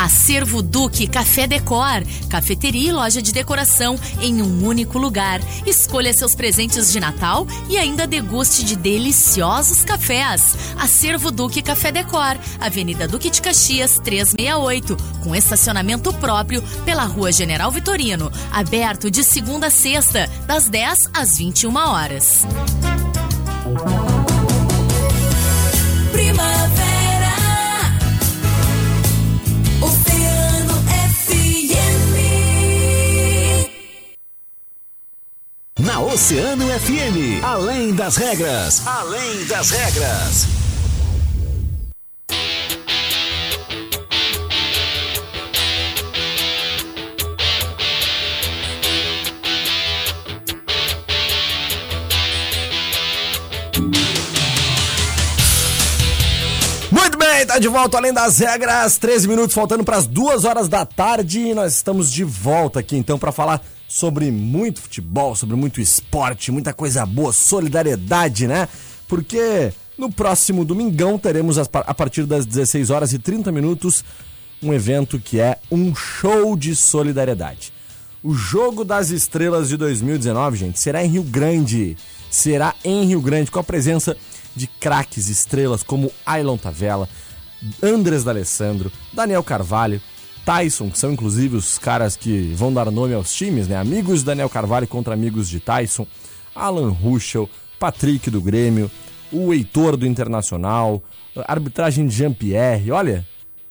Acervo 0.00 0.62
Duque 0.62 1.06
Café 1.06 1.46
Decor, 1.46 2.02
cafeteria 2.30 2.88
e 2.88 2.92
loja 2.92 3.20
de 3.20 3.32
decoração 3.32 4.00
em 4.18 4.40
um 4.40 4.66
único 4.66 4.98
lugar. 4.98 5.42
Escolha 5.66 6.10
seus 6.14 6.34
presentes 6.34 6.90
de 6.90 6.98
Natal 6.98 7.46
e 7.68 7.76
ainda 7.76 8.06
deguste 8.06 8.64
de 8.64 8.76
deliciosos 8.76 9.84
cafés. 9.84 10.56
Acervo 10.78 11.30
Duque 11.30 11.60
Café 11.60 11.92
Decor, 11.92 12.38
Avenida 12.58 13.06
Duque 13.06 13.28
de 13.28 13.42
Caxias 13.42 14.00
368, 14.02 14.96
com 15.22 15.36
estacionamento 15.36 16.14
próprio 16.14 16.62
pela 16.86 17.04
Rua 17.04 17.30
General 17.30 17.70
Vitorino, 17.70 18.32
aberto 18.50 19.10
de 19.10 19.22
segunda 19.22 19.66
a 19.66 19.70
sexta, 19.70 20.26
das 20.46 20.66
10 20.70 21.10
às 21.12 21.36
21 21.36 21.76
horas. 21.76 22.46
Oceano 36.12 36.66
FM, 36.66 37.40
além 37.40 37.94
das 37.94 38.16
regras, 38.16 38.84
além 38.84 39.44
das 39.44 39.70
regras. 39.70 40.46
Muito 56.90 57.16
bem, 57.16 57.46
tá 57.46 57.60
de 57.60 57.68
volta 57.68 57.98
além 57.98 58.12
das 58.12 58.40
regras. 58.40 58.98
13 58.98 59.28
minutos 59.28 59.54
faltando 59.54 59.84
para 59.84 59.98
as 59.98 60.08
2 60.08 60.44
horas 60.44 60.68
da 60.68 60.84
tarde. 60.84 61.54
Nós 61.54 61.76
estamos 61.76 62.10
de 62.10 62.24
volta 62.24 62.80
aqui 62.80 62.96
então 62.96 63.16
para 63.16 63.30
falar 63.30 63.62
sobre 63.90 64.30
muito 64.30 64.82
futebol, 64.82 65.34
sobre 65.34 65.56
muito 65.56 65.80
esporte, 65.80 66.52
muita 66.52 66.72
coisa 66.72 67.04
boa, 67.04 67.32
solidariedade, 67.32 68.46
né? 68.46 68.68
Porque 69.08 69.72
no 69.98 70.12
próximo 70.12 70.64
domingão 70.64 71.18
teremos 71.18 71.58
a 71.58 71.64
partir 71.92 72.24
das 72.24 72.46
16 72.46 72.88
horas 72.90 73.12
e 73.12 73.18
30 73.18 73.50
minutos 73.50 74.04
um 74.62 74.72
evento 74.72 75.18
que 75.18 75.40
é 75.40 75.58
um 75.72 75.92
show 75.92 76.56
de 76.56 76.76
solidariedade. 76.76 77.72
O 78.22 78.32
Jogo 78.32 78.84
das 78.84 79.10
Estrelas 79.10 79.68
de 79.68 79.76
2019, 79.76 80.56
gente, 80.56 80.78
será 80.78 81.04
em 81.04 81.08
Rio 81.08 81.24
Grande. 81.24 81.96
Será 82.30 82.76
em 82.84 83.04
Rio 83.06 83.20
Grande, 83.20 83.50
com 83.50 83.58
a 83.58 83.64
presença 83.64 84.16
de 84.54 84.68
craques 84.68 85.28
estrelas 85.28 85.82
como 85.82 86.12
Ailon 86.24 86.56
Tavella, 86.56 87.08
Andres 87.82 88.22
D'Alessandro, 88.22 88.92
Daniel 89.12 89.42
Carvalho, 89.42 90.00
Tyson, 90.44 90.90
que 90.90 90.98
são 90.98 91.12
inclusive 91.12 91.56
os 91.56 91.78
caras 91.78 92.16
que 92.16 92.52
vão 92.54 92.72
dar 92.72 92.90
nome 92.90 93.14
aos 93.14 93.32
times, 93.32 93.68
né? 93.68 93.76
Amigos 93.76 94.20
de 94.20 94.26
Daniel 94.26 94.48
Carvalho 94.48 94.86
contra 94.86 95.14
amigos 95.14 95.48
de 95.48 95.60
Tyson, 95.60 96.06
Alan 96.54 96.90
Ruschel, 96.90 97.48
Patrick 97.78 98.30
do 98.30 98.40
Grêmio, 98.40 98.90
o 99.32 99.52
Heitor 99.52 99.96
do 99.96 100.06
Internacional, 100.06 101.02
arbitragem 101.46 102.06
de 102.06 102.14
Jean-Pierre. 102.14 102.90
Olha, 102.90 103.26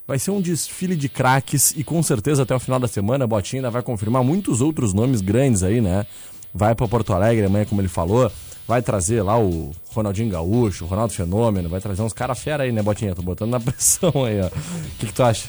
vai 0.08 0.18
ser 0.18 0.32
um 0.32 0.42
desfile 0.42 0.96
de 0.96 1.10
craques 1.10 1.72
e 1.76 1.84
com 1.84 2.02
certeza 2.02 2.44
até 2.44 2.56
o 2.56 2.60
final 2.60 2.80
da 2.80 2.88
semana 2.88 3.26
a 3.26 3.28
Botinha 3.28 3.60
ainda 3.60 3.70
vai 3.70 3.82
confirmar 3.82 4.24
muitos 4.24 4.62
outros 4.62 4.94
nomes 4.94 5.22
grandes 5.22 5.64
aí, 5.64 5.82
né? 5.82 6.06
Vai 6.54 6.74
para 6.74 6.88
Porto 6.88 7.14
Alegre 7.14 7.46
amanhã, 7.46 7.66
como 7.66 7.82
ele 7.82 7.88
falou. 7.88 8.32
Vai 8.68 8.82
trazer 8.82 9.22
lá 9.24 9.40
o 9.40 9.72
Ronaldinho 9.92 10.30
Gaúcho, 10.30 10.86
o 10.86 10.88
Ronaldo 10.88 11.14
Fenômeno, 11.14 11.70
vai 11.70 11.82
trazer 11.82 12.02
uns 12.02 12.14
caras 12.14 12.40
fera 12.40 12.64
aí, 12.64 12.72
né, 12.72 12.82
Botinha? 12.82 13.16
Tô 13.16 13.22
botando 13.22 13.52
na 13.52 13.60
pressão 13.62 14.12
aí, 14.26 14.40
ó. 14.42 14.48
O 14.48 14.52
que, 15.00 15.08
que 15.08 15.14
tu 15.14 15.24
acha? 15.24 15.48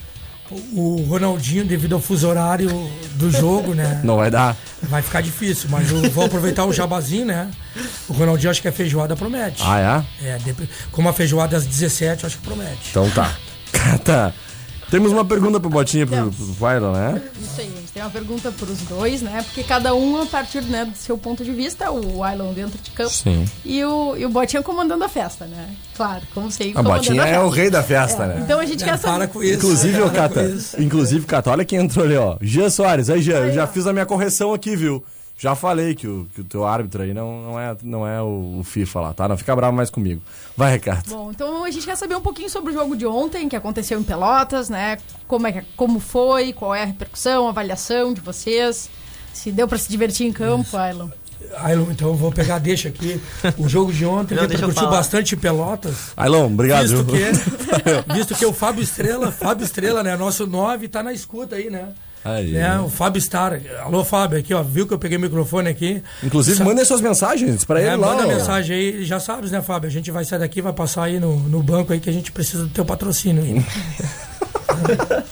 O 0.72 1.04
Ronaldinho, 1.08 1.64
devido 1.64 1.94
ao 1.94 2.00
fuso 2.00 2.28
horário 2.28 2.68
do 3.14 3.30
jogo, 3.30 3.74
né? 3.74 4.00
Não 4.02 4.16
vai 4.16 4.30
dar? 4.30 4.56
Vai 4.82 5.00
ficar 5.02 5.20
difícil, 5.20 5.68
mas 5.70 5.90
eu 5.90 6.10
vou 6.10 6.24
aproveitar 6.24 6.64
o 6.64 6.72
jabazinho, 6.72 7.26
né? 7.26 7.50
O 8.08 8.12
Ronaldinho 8.12 8.50
acho 8.50 8.60
que 8.60 8.68
a 8.68 8.72
feijoada 8.72 9.14
promete. 9.14 9.62
Ah, 9.64 10.04
é? 10.22 10.26
É, 10.26 10.38
como 10.90 11.08
a 11.08 11.12
feijoada 11.12 11.56
às 11.56 11.66
17, 11.66 12.24
eu 12.24 12.26
acho 12.26 12.38
que 12.38 12.44
promete. 12.44 12.90
Então 12.90 13.08
tá. 13.10 13.36
tá. 14.04 14.32
Temos 14.90 15.12
uma 15.12 15.24
pergunta 15.24 15.60
pro 15.60 15.70
Botinha 15.70 16.04
pro, 16.04 16.32
pro 16.32 16.46
Vailo, 16.54 16.92
né? 16.92 17.22
Isso 17.40 17.60
aí, 17.60 17.68
a 17.68 17.80
gente 17.80 17.92
tem 17.92 18.02
uma 18.02 18.10
pergunta 18.10 18.50
pros 18.50 18.80
dois, 18.80 19.22
né? 19.22 19.40
Porque 19.44 19.62
cada 19.62 19.94
um, 19.94 20.20
a 20.20 20.26
partir 20.26 20.62
né, 20.62 20.84
do 20.84 20.96
seu 20.96 21.16
ponto 21.16 21.44
de 21.44 21.52
vista, 21.52 21.92
o 21.92 22.24
Ailon 22.24 22.52
dentro 22.52 22.76
de 22.82 22.90
campo 22.90 23.10
Sim. 23.10 23.44
e 23.64 23.84
o, 23.84 24.16
e 24.16 24.26
o 24.26 24.28
Botinha 24.28 24.62
comandando 24.62 25.04
a 25.04 25.08
festa, 25.08 25.46
né? 25.46 25.70
Claro, 25.96 26.22
como 26.34 26.50
sei. 26.50 26.72
A 26.74 26.82
Botinha 26.82 27.22
é 27.22 27.38
o 27.38 27.48
rei 27.48 27.70
da 27.70 27.84
festa, 27.84 28.26
né? 28.26 28.40
Então 28.42 28.58
a 28.58 28.66
gente 28.66 28.82
quer 28.82 28.98
saber. 28.98 29.18
Para 29.18 29.28
com 29.28 29.42
isso. 29.42 29.54
Inclusive, 29.54 30.10
Cata, 30.10 30.56
inclusive, 30.78 31.26
Cata, 31.26 31.50
olha 31.50 31.64
quem 31.64 31.78
entrou 31.78 32.04
ali, 32.04 32.16
ó. 32.16 32.36
Jean 32.40 32.68
Soares. 32.68 33.08
Aí, 33.08 33.22
Jean, 33.22 33.46
eu 33.46 33.52
já 33.52 33.66
fiz 33.68 33.86
a 33.86 33.92
minha 33.92 34.06
correção 34.06 34.52
aqui, 34.52 34.74
viu? 34.74 35.04
Já 35.40 35.54
falei 35.54 35.94
que 35.94 36.06
o, 36.06 36.28
que 36.34 36.42
o 36.42 36.44
teu 36.44 36.66
árbitro 36.66 37.02
aí 37.02 37.14
não, 37.14 37.40
não 37.40 37.58
é, 37.58 37.74
não 37.82 38.06
é 38.06 38.20
o, 38.20 38.60
FIFA 38.62 39.00
lá, 39.00 39.14
tá? 39.14 39.26
Não 39.26 39.38
fica 39.38 39.56
bravo 39.56 39.74
mais 39.74 39.88
comigo. 39.88 40.20
Vai, 40.54 40.74
Ricardo. 40.74 41.08
Bom, 41.08 41.30
então 41.30 41.64
a 41.64 41.70
gente 41.70 41.86
quer 41.86 41.96
saber 41.96 42.14
um 42.14 42.20
pouquinho 42.20 42.50
sobre 42.50 42.72
o 42.72 42.74
jogo 42.74 42.94
de 42.94 43.06
ontem, 43.06 43.48
que 43.48 43.56
aconteceu 43.56 43.98
em 43.98 44.02
Pelotas, 44.02 44.68
né? 44.68 44.98
Como, 45.26 45.46
é, 45.46 45.64
como 45.78 45.98
foi, 45.98 46.52
qual 46.52 46.74
é 46.74 46.82
a 46.82 46.84
repercussão, 46.84 47.46
a 47.46 47.48
avaliação 47.48 48.12
de 48.12 48.20
vocês. 48.20 48.90
Se 49.32 49.50
deu 49.50 49.66
pra 49.66 49.78
se 49.78 49.88
divertir 49.88 50.26
em 50.26 50.32
campo, 50.32 50.76
Ailon. 50.76 51.08
Ailon, 51.56 51.86
então 51.90 52.08
eu 52.08 52.14
vou 52.14 52.30
pegar, 52.30 52.58
deixa 52.58 52.90
aqui. 52.90 53.18
O 53.56 53.66
jogo 53.66 53.94
de 53.94 54.04
ontem 54.04 54.34
Não, 54.36 54.42
repercutiu 54.42 54.90
bastante 54.90 55.36
em 55.36 55.38
Pelotas. 55.38 56.12
Ailon, 56.18 56.52
obrigado. 56.52 56.82
Visto 56.82 57.02
viu? 57.02 57.14
que, 57.14 58.12
visto 58.12 58.34
que 58.34 58.44
o 58.44 58.52
Fábio 58.52 58.82
Estrela, 58.82 59.32
Fábio 59.32 59.64
Estrela, 59.64 60.02
né? 60.02 60.14
Nosso 60.18 60.46
9 60.46 60.86
tá 60.86 61.02
na 61.02 61.14
escuta 61.14 61.56
aí, 61.56 61.70
né? 61.70 61.94
Aí. 62.24 62.52
Né, 62.52 62.78
o 62.80 62.88
Fábio 62.90 63.20
Star. 63.20 63.60
Alô, 63.82 64.04
Fábio, 64.04 64.38
aqui, 64.38 64.52
ó. 64.52 64.62
Viu 64.62 64.86
que 64.86 64.92
eu 64.92 64.98
peguei 64.98 65.16
o 65.16 65.20
microfone 65.20 65.68
aqui? 65.70 66.02
Inclusive, 66.22 66.58
Sa- 66.58 66.64
mandem 66.64 66.84
suas 66.84 67.00
mensagens 67.00 67.64
pra 67.64 67.80
ele 67.80 67.88
É, 67.90 67.96
lá. 67.96 68.08
manda 68.08 68.24
ó. 68.24 68.28
mensagem 68.28 68.76
aí, 68.76 69.04
já 69.04 69.18
sabes, 69.18 69.50
né, 69.50 69.62
Fábio? 69.62 69.88
A 69.88 69.90
gente 69.92 70.10
vai 70.10 70.24
sair 70.24 70.38
daqui, 70.38 70.60
vai 70.60 70.72
passar 70.74 71.04
aí 71.04 71.18
no, 71.18 71.36
no 71.36 71.62
banco 71.62 71.92
aí 71.92 72.00
que 72.00 72.10
a 72.10 72.12
gente 72.12 72.30
precisa 72.30 72.64
do 72.64 72.68
teu 72.70 72.84
patrocínio 72.84 73.42
aí. 73.42 73.64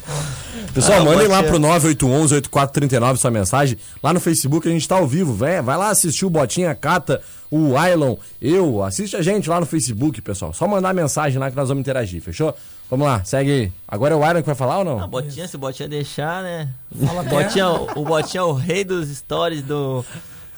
Pessoal, 0.74 1.01
Ah, 1.01 1.05
mandem 1.05 1.27
lá 1.27 1.42
Botinha. 1.42 1.59
pro 1.81 1.90
981-8439 1.96 3.16
sua 3.16 3.31
mensagem. 3.31 3.79
Lá 4.03 4.12
no 4.12 4.20
Facebook 4.20 4.68
a 4.68 4.70
gente 4.70 4.87
tá 4.87 4.96
ao 4.96 5.07
vivo, 5.07 5.35
vai, 5.35 5.61
vai 5.62 5.77
lá 5.77 5.88
assistir 5.90 6.24
o 6.24 6.31
Botinha, 6.31 6.74
Cata, 6.74 7.20
o 7.51 7.77
Ailon, 7.77 8.16
eu. 8.40 8.83
Assiste 8.85 9.16
a 9.16 9.22
gente 9.22 9.48
lá 9.48 9.59
no 9.61 9.66
Facebook, 9.66 10.20
pessoal. 10.20 10.53
Só 10.53 10.68
mandar 10.68 10.94
mensagem 10.94 11.38
lá 11.38 11.51
que 11.51 11.57
nós 11.57 11.68
vamos 11.68 11.81
interagir, 11.81 12.20
fechou? 12.22 12.55
Vamos 12.90 13.07
lá, 13.07 13.22
segue 13.24 13.51
aí. 13.51 13.72
Agora 13.87 14.14
é 14.14 14.16
o 14.16 14.24
Ailon 14.24 14.40
que 14.40 14.46
vai 14.46 14.55
falar 14.55 14.79
ou 14.79 14.85
não? 14.85 15.01
Ah, 15.01 15.07
Botinha, 15.07 15.46
se 15.46 15.57
o 15.57 15.59
Botinha 15.59 15.88
deixar, 15.88 16.42
né? 16.42 16.68
Fala. 17.05 17.22
Botinha, 17.22 17.68
o 17.70 18.05
Botinha 18.05 18.40
é 18.40 18.44
o 18.44 18.53
rei 18.53 18.83
dos 18.83 19.09
stories 19.09 19.62
do, 19.62 20.05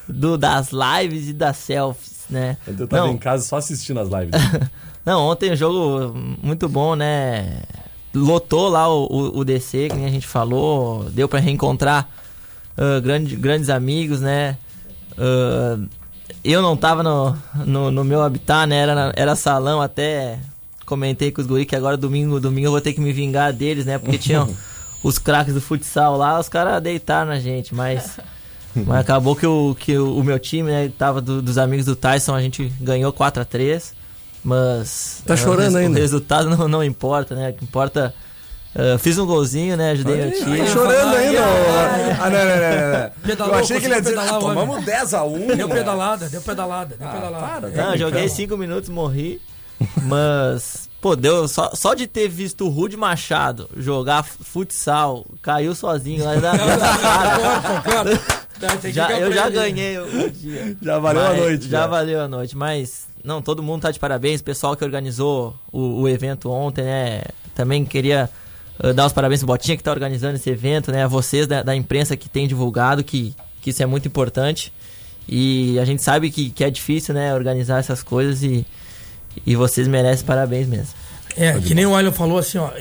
do, 0.07 0.37
das 0.37 0.69
lives 0.71 1.27
e 1.29 1.33
das 1.33 1.57
selfies, 1.57 2.25
né? 2.29 2.57
Eu 2.65 2.87
tava 2.87 3.07
Não, 3.07 3.13
em 3.13 3.17
casa 3.17 3.43
só 3.43 3.57
assistindo 3.57 3.99
as 3.99 4.07
lives. 4.07 4.31
Não, 5.05 5.21
ontem 5.27 5.51
o 5.51 5.55
jogo 5.55 6.13
muito 6.41 6.69
bom, 6.69 6.95
né? 6.95 7.63
Lotou 8.13 8.69
lá 8.69 8.87
o, 8.87 9.07
o, 9.07 9.39
o 9.39 9.45
DC, 9.45 9.89
que 9.89 9.95
nem 9.95 10.05
a 10.05 10.11
gente 10.11 10.27
falou. 10.27 11.09
Deu 11.09 11.27
pra 11.27 11.39
reencontrar 11.39 12.07
ah, 12.77 12.99
grande, 12.99 13.35
grandes 13.35 13.69
amigos, 13.69 14.21
né? 14.21 14.57
Ah, 15.17 15.77
eu 16.43 16.61
não 16.61 16.75
tava 16.75 17.03
no, 17.03 17.37
no, 17.65 17.91
no 17.91 18.03
meu 18.03 18.21
habitat, 18.21 18.67
né? 18.67 18.77
Era, 18.77 19.13
era 19.15 19.35
salão 19.35 19.81
até. 19.81 20.39
Comentei 20.91 21.31
com 21.31 21.39
os 21.39 21.47
guri 21.47 21.65
que 21.65 21.73
agora 21.73 21.95
domingo, 21.95 22.37
domingo 22.37 22.67
eu 22.67 22.71
vou 22.71 22.81
ter 22.81 22.91
que 22.91 22.99
me 22.99 23.13
vingar 23.13 23.53
deles, 23.53 23.85
né? 23.85 23.97
Porque 23.97 24.17
tinham 24.17 24.49
os 25.01 25.17
craques 25.17 25.53
do 25.53 25.61
futsal 25.61 26.17
lá, 26.17 26.37
os 26.37 26.49
caras 26.49 26.83
deitaram 26.83 27.29
na 27.31 27.39
gente, 27.39 27.73
mas. 27.73 28.19
Mas 28.75 28.99
acabou 28.99 29.33
que 29.33 29.47
o, 29.47 29.73
que 29.73 29.97
o, 29.97 30.17
o 30.17 30.21
meu 30.23 30.37
time, 30.37 30.69
né, 30.69 30.91
tava 30.97 31.21
do- 31.21 31.41
dos 31.41 31.57
amigos 31.57 31.85
do 31.85 31.95
Tyson, 31.95 32.35
a 32.35 32.41
gente 32.41 32.71
ganhou 32.81 33.13
4 33.13 33.41
a 33.41 33.45
3 33.45 33.93
mas 34.43 35.21
Tá 35.25 35.33
é, 35.33 35.37
chorando 35.37 35.77
ainda. 35.77 35.97
O 35.97 36.01
resultado 36.01 36.49
não, 36.49 36.67
não 36.67 36.83
importa, 36.83 37.35
né? 37.35 37.51
O 37.51 37.53
que 37.53 37.63
importa 37.63 38.13
Ah, 38.75 38.97
fiz 38.97 39.17
um 39.17 39.25
golzinho, 39.25 39.77
né? 39.77 39.91
Ajudei 39.91 40.17
meu 40.17 40.31
time. 40.31 40.57
Tá 40.59 40.65
chorando 40.67 41.15
ainda. 41.15 41.39
ai, 41.41 42.11
Ah, 42.19 42.29
não, 42.29 42.39
não, 42.39 42.45
não, 42.45 42.91
não, 42.91 42.99
não. 42.99 43.11
Pedalou, 43.23 43.53
Eu 43.55 43.59
achei 43.61 43.79
que 43.79 43.85
ele 43.85 43.93
ia 43.95 44.01
dizer, 44.01 44.15
conseguiu 44.15 44.35
ah, 44.35 44.39
pedalar, 44.39 44.55
tomamos 44.65 44.85
10x1. 44.85 45.55
Deu 45.55 45.69
pedalada, 45.69 46.29
deu 46.29 46.41
pedalada, 46.41 46.95
deu 46.97 47.07
pedalada. 47.09 47.69
Não, 47.69 47.97
joguei 47.97 48.27
cinco 48.29 48.57
minutos, 48.57 48.89
morri. 48.89 49.41
Mas, 50.03 50.89
pô, 50.99 51.15
deu 51.15 51.47
só, 51.47 51.71
só 51.73 51.93
de 51.93 52.07
ter 52.07 52.27
visto 52.27 52.65
o 52.65 52.69
Rude 52.69 52.95
Machado 52.97 53.69
jogar 53.75 54.23
futsal, 54.23 55.25
caiu 55.41 55.73
sozinho 55.75 56.23
lá 56.23 56.35
na, 56.35 56.51
Corta, 56.57 57.81
corta. 57.83 58.41
Tem 58.59 58.77
que 58.77 58.91
já, 58.91 59.11
eu 59.19 59.31
já 59.33 59.49
ganhei 59.49 59.97
o 59.97 60.29
dia. 60.29 60.77
Já 60.81 60.99
valeu 60.99 61.21
a 61.25 61.29
Mas- 61.29 61.37
noite. 61.39 61.69
Já 61.69 61.79
já. 61.81 61.87
valeu 61.87 62.21
a 62.21 62.27
noite, 62.27 62.55
mas 62.55 63.07
não, 63.23 63.41
todo 63.41 63.63
mundo 63.63 63.81
tá 63.81 63.91
de 63.91 63.99
parabéns. 63.99 64.39
O 64.39 64.43
pessoal 64.43 64.75
que 64.75 64.83
organizou 64.83 65.55
o, 65.71 66.01
o 66.01 66.09
evento 66.09 66.49
ontem, 66.51 66.83
né? 66.83 67.21
Também 67.55 67.83
queria 67.83 68.29
eh, 68.83 68.93
dar 68.93 69.07
os 69.07 69.13
parabéns 69.13 69.39
pro 69.41 69.47
Botinha 69.47 69.75
que 69.75 69.83
tá 69.83 69.91
organizando 69.91 70.35
esse 70.35 70.49
evento, 70.49 70.91
né? 70.91 71.03
A 71.03 71.07
vocês 71.07 71.47
da, 71.47 71.63
da 71.63 71.75
imprensa 71.75 72.15
que 72.15 72.29
tem 72.29 72.47
divulgado, 72.47 73.03
que, 73.03 73.35
que 73.61 73.71
isso 73.71 73.81
é 73.81 73.85
muito 73.87 74.07
importante. 74.07 74.71
E 75.27 75.79
a 75.79 75.85
gente 75.85 76.01
sabe 76.03 76.29
que, 76.29 76.49
que 76.51 76.63
é 76.63 76.69
difícil, 76.69 77.13
né? 77.15 77.33
Organizar 77.33 77.79
essas 77.79 78.03
coisas 78.03 78.43
e, 78.43 78.65
e 79.45 79.55
vocês 79.55 79.87
merecem 79.87 80.25
parabéns 80.25 80.67
mesmo. 80.67 80.93
É, 81.37 81.57
que 81.59 81.73
nem 81.73 81.85
o 81.85 81.95
Ailon 81.95 82.11
falou 82.11 82.37
assim, 82.37 82.57
ó, 82.57 82.71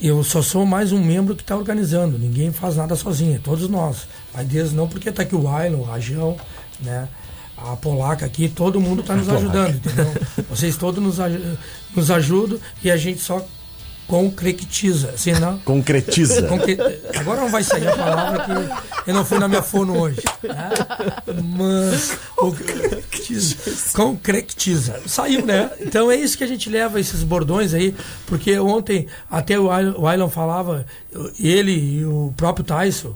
eu 0.00 0.24
só 0.24 0.42
sou 0.42 0.66
mais 0.66 0.90
um 0.90 1.00
membro 1.02 1.36
que 1.36 1.42
está 1.42 1.56
organizando, 1.56 2.18
ninguém 2.18 2.50
faz 2.52 2.74
nada 2.76 2.96
sozinho, 2.96 3.36
é 3.36 3.38
todos 3.38 3.68
nós. 3.68 4.08
Mas 4.34 4.46
desde 4.48 4.74
não 4.74 4.88
porque 4.88 5.12
tá 5.12 5.22
aqui 5.22 5.36
o 5.36 5.48
Ailon, 5.48 5.78
o 5.78 5.82
Rajão, 5.84 6.36
né? 6.80 7.08
A 7.56 7.74
Polaca 7.76 8.24
aqui, 8.26 8.48
todo 8.48 8.80
mundo 8.80 9.00
está 9.00 9.14
nos 9.16 9.28
ajudando, 9.28 9.74
entendeu? 9.76 10.12
Vocês 10.48 10.76
todos 10.76 11.02
nos, 11.02 11.18
aj- 11.20 11.40
nos 11.94 12.10
ajudam 12.10 12.58
e 12.84 12.90
a 12.90 12.96
gente 12.96 13.20
só 13.20 13.44
concretiza, 14.08 15.10
assim, 15.10 15.32
não? 15.32 15.58
Concretiza. 15.58 16.42
Concre- 16.48 16.78
Agora 17.14 17.42
não 17.42 17.50
vai 17.50 17.62
sair 17.62 17.86
a 17.86 17.94
palavra 17.96 18.44
que 19.04 19.10
eu 19.10 19.14
não 19.14 19.24
fui 19.24 19.38
na 19.38 19.46
minha 19.46 19.62
fono 19.62 19.96
hoje. 20.00 20.20
né? 20.42 20.70
Mas 21.56 22.18
concretiza. 22.34 23.56
concretiza. 23.94 25.00
Saiu, 25.06 25.44
né? 25.44 25.70
Então 25.80 26.10
é 26.10 26.16
isso 26.16 26.36
que 26.38 26.44
a 26.44 26.46
gente 26.46 26.68
leva, 26.70 26.98
esses 26.98 27.22
bordões 27.22 27.74
aí, 27.74 27.94
porque 28.26 28.58
ontem 28.58 29.06
até 29.30 29.58
o 29.58 29.70
Ail- 29.70 29.94
o 29.98 30.06
Ailon 30.08 30.28
falava, 30.30 30.86
ele 31.38 31.72
e 32.00 32.04
o 32.04 32.32
próprio 32.36 32.64
Tyson, 32.64 33.14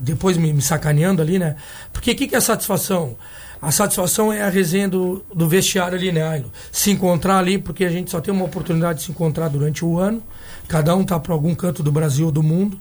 depois 0.00 0.36
me, 0.36 0.52
me 0.52 0.62
sacaneando 0.62 1.20
ali, 1.22 1.38
né? 1.38 1.56
Porque 1.92 2.12
o 2.12 2.16
que, 2.16 2.26
que 2.28 2.36
é 2.36 2.40
satisfação? 2.40 3.16
A 3.60 3.72
satisfação 3.72 4.32
é 4.32 4.42
a 4.42 4.48
resenha 4.48 4.88
do, 4.88 5.24
do 5.34 5.48
vestiário 5.48 5.98
ali, 5.98 6.12
né, 6.12 6.22
Ailon? 6.22 6.48
Se 6.70 6.92
encontrar 6.92 7.38
ali, 7.38 7.58
porque 7.58 7.84
a 7.84 7.90
gente 7.90 8.10
só 8.10 8.20
tem 8.20 8.32
uma 8.32 8.44
oportunidade 8.44 9.00
de 9.00 9.06
se 9.06 9.10
encontrar 9.10 9.48
durante 9.48 9.84
o 9.84 9.98
ano. 9.98 10.22
Cada 10.68 10.94
um 10.94 11.02
tá 11.02 11.18
para 11.18 11.32
algum 11.32 11.54
canto 11.54 11.82
do 11.82 11.90
Brasil 11.90 12.26
ou 12.26 12.32
do 12.32 12.42
mundo. 12.42 12.78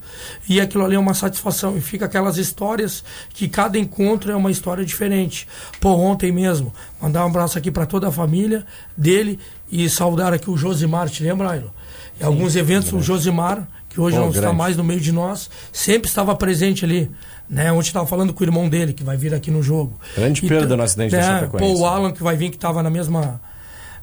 E 0.48 0.62
aquilo 0.62 0.86
ali 0.86 0.96
é 0.96 1.00
uma 1.00 1.16
satisfação. 1.16 1.76
E 1.76 1.82
fica 1.82 2.06
aquelas 2.06 2.38
histórias 2.38 3.04
que 3.30 3.48
cada 3.48 3.80
encontro 3.80 4.32
é 4.32 4.36
uma 4.36 4.52
história 4.52 4.86
diferente. 4.86 5.48
Pô, 5.80 5.90
ontem 5.90 6.32
mesmo, 6.32 6.72
mandar 7.02 7.26
um 7.26 7.30
abraço 7.30 7.58
aqui 7.58 7.72
para 7.72 7.88
toda 7.88 8.10
a 8.10 8.12
família 8.12 8.64
dele 8.96 9.40
e 9.72 9.90
saudar 9.90 10.32
aqui 10.32 10.50
o 10.50 10.58
Josimar, 10.58 11.10
te 11.10 11.24
lembra, 11.24 11.50
Ailon? 11.50 11.70
Em 12.20 12.24
alguns 12.24 12.56
eventos, 12.56 12.94
o 12.94 13.02
Josimar, 13.02 13.68
que 13.98 14.02
hoje 14.02 14.16
Pô, 14.16 14.22
não 14.22 14.30
está 14.30 14.42
grande. 14.42 14.56
mais 14.58 14.78
no 14.78 14.84
meio 14.84 15.00
de 15.02 15.12
nós, 15.12 15.50
sempre 15.74 16.08
estava 16.08 16.36
presente 16.36 16.86
ali. 16.86 17.10
Né? 17.50 17.72
Ontem 17.72 17.88
estava 17.88 18.06
falando 18.06 18.32
com 18.32 18.44
o 18.44 18.46
irmão 18.46 18.70
dele, 18.70 18.94
que 18.94 19.04
vai 19.04 19.18
vir 19.18 19.34
aqui 19.34 19.50
no 19.50 19.64
jogo. 19.64 20.00
Grande 20.16 20.46
E 20.46 20.48
perda 20.48 20.68
t- 20.68 20.76
no 20.76 20.84
acidente 20.84 21.12
da 21.14 21.18
é, 21.18 21.24
Chapecoense. 21.24 21.74
Pô, 21.74 21.80
o 21.80 21.86
Alan 21.88 22.12
que 22.12 22.22
vai 22.22 22.36
vir, 22.38 22.52
que 22.52 22.58
estava 22.58 22.84
na 22.84 22.92
mesma 22.92 23.42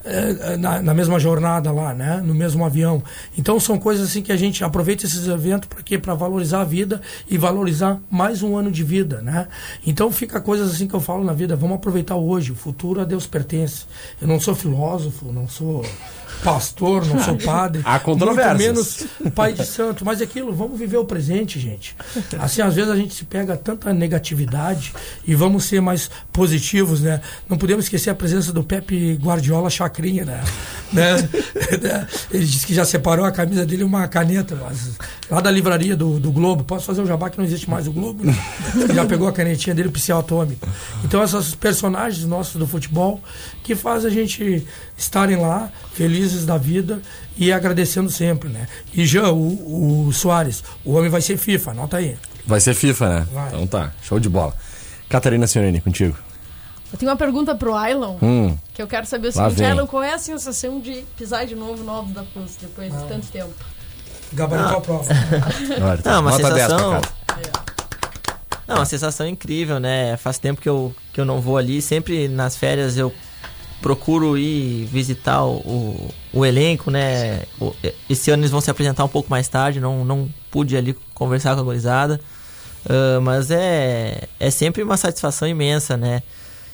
eh, 0.04 0.56
na, 0.58 0.82
na 0.82 0.92
mesma 0.94 1.18
jornada 1.20 1.70
lá, 1.70 1.94
né? 1.94 2.20
No 2.24 2.34
mesmo 2.34 2.64
avião. 2.64 3.02
Então 3.38 3.60
são 3.60 3.78
coisas 3.78 4.08
assim 4.08 4.20
que 4.20 4.32
a 4.32 4.36
gente 4.36 4.64
aproveita 4.64 5.06
esses 5.06 5.28
eventos 5.28 5.68
para 5.68 5.80
quê? 5.82 5.96
Para 5.96 6.14
valorizar 6.14 6.62
a 6.62 6.64
vida 6.64 7.00
e 7.30 7.38
valorizar 7.38 8.00
mais 8.10 8.42
um 8.42 8.56
ano 8.56 8.70
de 8.72 8.82
vida, 8.82 9.22
né? 9.22 9.46
Então 9.86 10.10
fica 10.10 10.40
coisas 10.40 10.72
assim 10.74 10.88
que 10.88 10.94
eu 10.94 11.00
falo 11.00 11.22
na 11.22 11.32
vida, 11.32 11.54
vamos 11.54 11.76
aproveitar 11.76 12.16
hoje, 12.16 12.50
o 12.50 12.56
futuro 12.56 13.00
a 13.00 13.04
Deus 13.04 13.26
pertence. 13.28 13.84
Eu 14.20 14.26
não 14.26 14.40
sou 14.40 14.54
filósofo, 14.56 15.30
não 15.32 15.46
sou 15.46 15.84
pastor, 16.42 17.06
não 17.06 17.22
sou 17.22 17.36
padre, 17.44 17.82
Há 17.84 17.98
controvérsias. 17.98 18.74
muito 18.76 19.08
menos 19.22 19.32
pai 19.34 19.52
de 19.52 19.64
santo, 19.64 20.04
mas 20.04 20.20
é 20.20 20.24
aquilo, 20.24 20.52
vamos 20.52 20.78
viver 20.78 20.96
o 20.96 21.04
presente, 21.04 21.58
gente. 21.58 21.96
Assim, 22.38 22.62
às 22.62 22.74
vezes 22.74 22.90
a 22.90 22.96
gente 22.96 23.14
se 23.14 23.24
pega 23.24 23.56
tanta 23.56 23.92
negatividade 23.92 24.92
e 25.26 25.34
vamos 25.34 25.64
ser 25.64 25.80
mais 25.80 26.10
positivos, 26.32 27.00
né? 27.00 27.20
Não 27.48 27.56
podemos 27.56 27.84
esquecer 27.84 28.10
a 28.10 28.14
presença 28.14 28.52
do 28.52 28.62
Pepe 28.62 29.14
Guardiola 29.14 29.70
Chacrinha, 29.70 30.24
né? 30.24 30.42
né? 30.92 31.28
Ele 32.30 32.44
disse 32.44 32.66
que 32.66 32.74
já 32.74 32.84
separou 32.84 33.24
a 33.24 33.32
camisa 33.32 33.64
dele 33.64 33.82
e 33.82 33.84
uma 33.84 34.06
caneta, 34.08 34.56
lá 35.30 35.40
da 35.40 35.50
livraria 35.50 35.96
do, 35.96 36.18
do 36.18 36.30
Globo. 36.30 36.64
Posso 36.64 36.86
fazer 36.86 37.02
o 37.02 37.06
jabá 37.06 37.30
que 37.30 37.38
não 37.38 37.44
existe 37.44 37.68
mais 37.68 37.86
o 37.86 37.92
Globo, 37.92 38.24
né? 38.24 38.34
Já 38.94 39.04
pegou 39.04 39.28
a 39.28 39.32
canetinha 39.32 39.74
dele, 39.74 39.88
o 39.88 39.92
pincel 39.92 40.18
atômico. 40.18 40.66
Então, 41.04 41.22
esses 41.22 41.54
personagens 41.54 42.24
nossos 42.24 42.56
do 42.56 42.66
futebol 42.66 43.20
que 43.62 43.74
faz 43.74 44.04
a 44.04 44.10
gente 44.10 44.66
estarem 44.96 45.36
lá, 45.36 45.70
felizes 45.94 46.44
da 46.44 46.58
vida 46.58 47.00
e 47.38 47.52
agradecendo 47.52 48.10
sempre, 48.10 48.48
né? 48.48 48.66
E 48.92 49.06
já 49.06 49.30
o, 49.30 50.06
o 50.08 50.12
Soares, 50.12 50.62
o 50.84 50.92
homem 50.94 51.08
vai 51.08 51.20
ser 51.22 51.36
FIFA, 51.38 51.70
anota 51.70 51.96
aí. 51.96 52.16
Vai 52.46 52.60
ser 52.60 52.74
FIFA, 52.74 53.08
né? 53.08 53.26
Vai. 53.32 53.48
Então 53.48 53.66
tá, 53.66 53.92
show 54.02 54.18
de 54.20 54.28
bola. 54.28 54.54
Catarina 55.08 55.46
Sionini, 55.46 55.80
contigo. 55.80 56.16
Eu 56.92 56.98
tenho 56.98 57.10
uma 57.10 57.16
pergunta 57.16 57.54
pro 57.54 57.74
Ailon, 57.74 58.18
Hum, 58.22 58.56
que 58.72 58.80
eu 58.82 58.86
quero 58.86 59.06
saber 59.06 59.28
o 59.28 59.32
seguinte. 59.32 59.64
Ailon, 59.64 59.86
qual 59.86 60.02
é 60.02 60.12
a 60.14 60.18
sensação 60.18 60.80
de 60.80 61.04
pisar 61.16 61.46
de 61.46 61.54
novo 61.54 61.82
no 61.82 61.90
Alto 61.90 62.10
da 62.10 62.24
Cruz 62.24 62.56
depois 62.60 62.92
de 62.92 63.04
tanto 63.06 63.26
tempo? 63.28 63.52
Gabaritou 64.32 64.76
a 64.78 64.80
prova. 64.80 65.04
olha, 65.82 66.00
Não, 66.04 66.20
uma 66.20 66.30
nota 66.30 66.50
10 66.54 66.66
pra 66.66 66.78
sensação. 66.78 67.00
Não, 68.66 68.76
uma 68.76 68.86
sensação 68.86 69.26
incrível, 69.28 69.78
né? 69.78 70.16
Faz 70.16 70.38
tempo 70.38 70.60
que 70.60 70.68
eu, 70.68 70.94
que 71.12 71.20
eu 71.20 71.24
não 71.24 71.40
vou 71.40 71.56
ali. 71.58 71.82
Sempre 71.82 72.28
nas 72.28 72.56
férias 72.56 72.96
eu 72.96 73.12
procuro 73.84 74.38
ir 74.38 74.86
visitar 74.86 75.44
o, 75.44 76.10
o, 76.32 76.42
elenco, 76.46 76.90
né? 76.90 77.42
O- 77.60 77.74
esse 78.08 78.30
ano 78.30 78.40
eles 78.42 78.50
vão 78.50 78.62
se 78.62 78.70
apresentar 78.70 79.04
um 79.04 79.08
pouco 79.08 79.28
mais 79.30 79.46
tarde, 79.46 79.78
não, 79.78 80.02
não 80.06 80.26
pude 80.50 80.74
ali 80.74 80.96
conversar 81.12 81.54
com 81.54 81.60
a 81.60 81.64
gurizada. 81.64 82.18
Ah, 82.88 83.20
mas 83.20 83.50
é, 83.50 84.26
é 84.40 84.50
sempre 84.50 84.82
uma 84.82 84.96
satisfação 84.96 85.46
imensa, 85.46 85.98
né? 85.98 86.22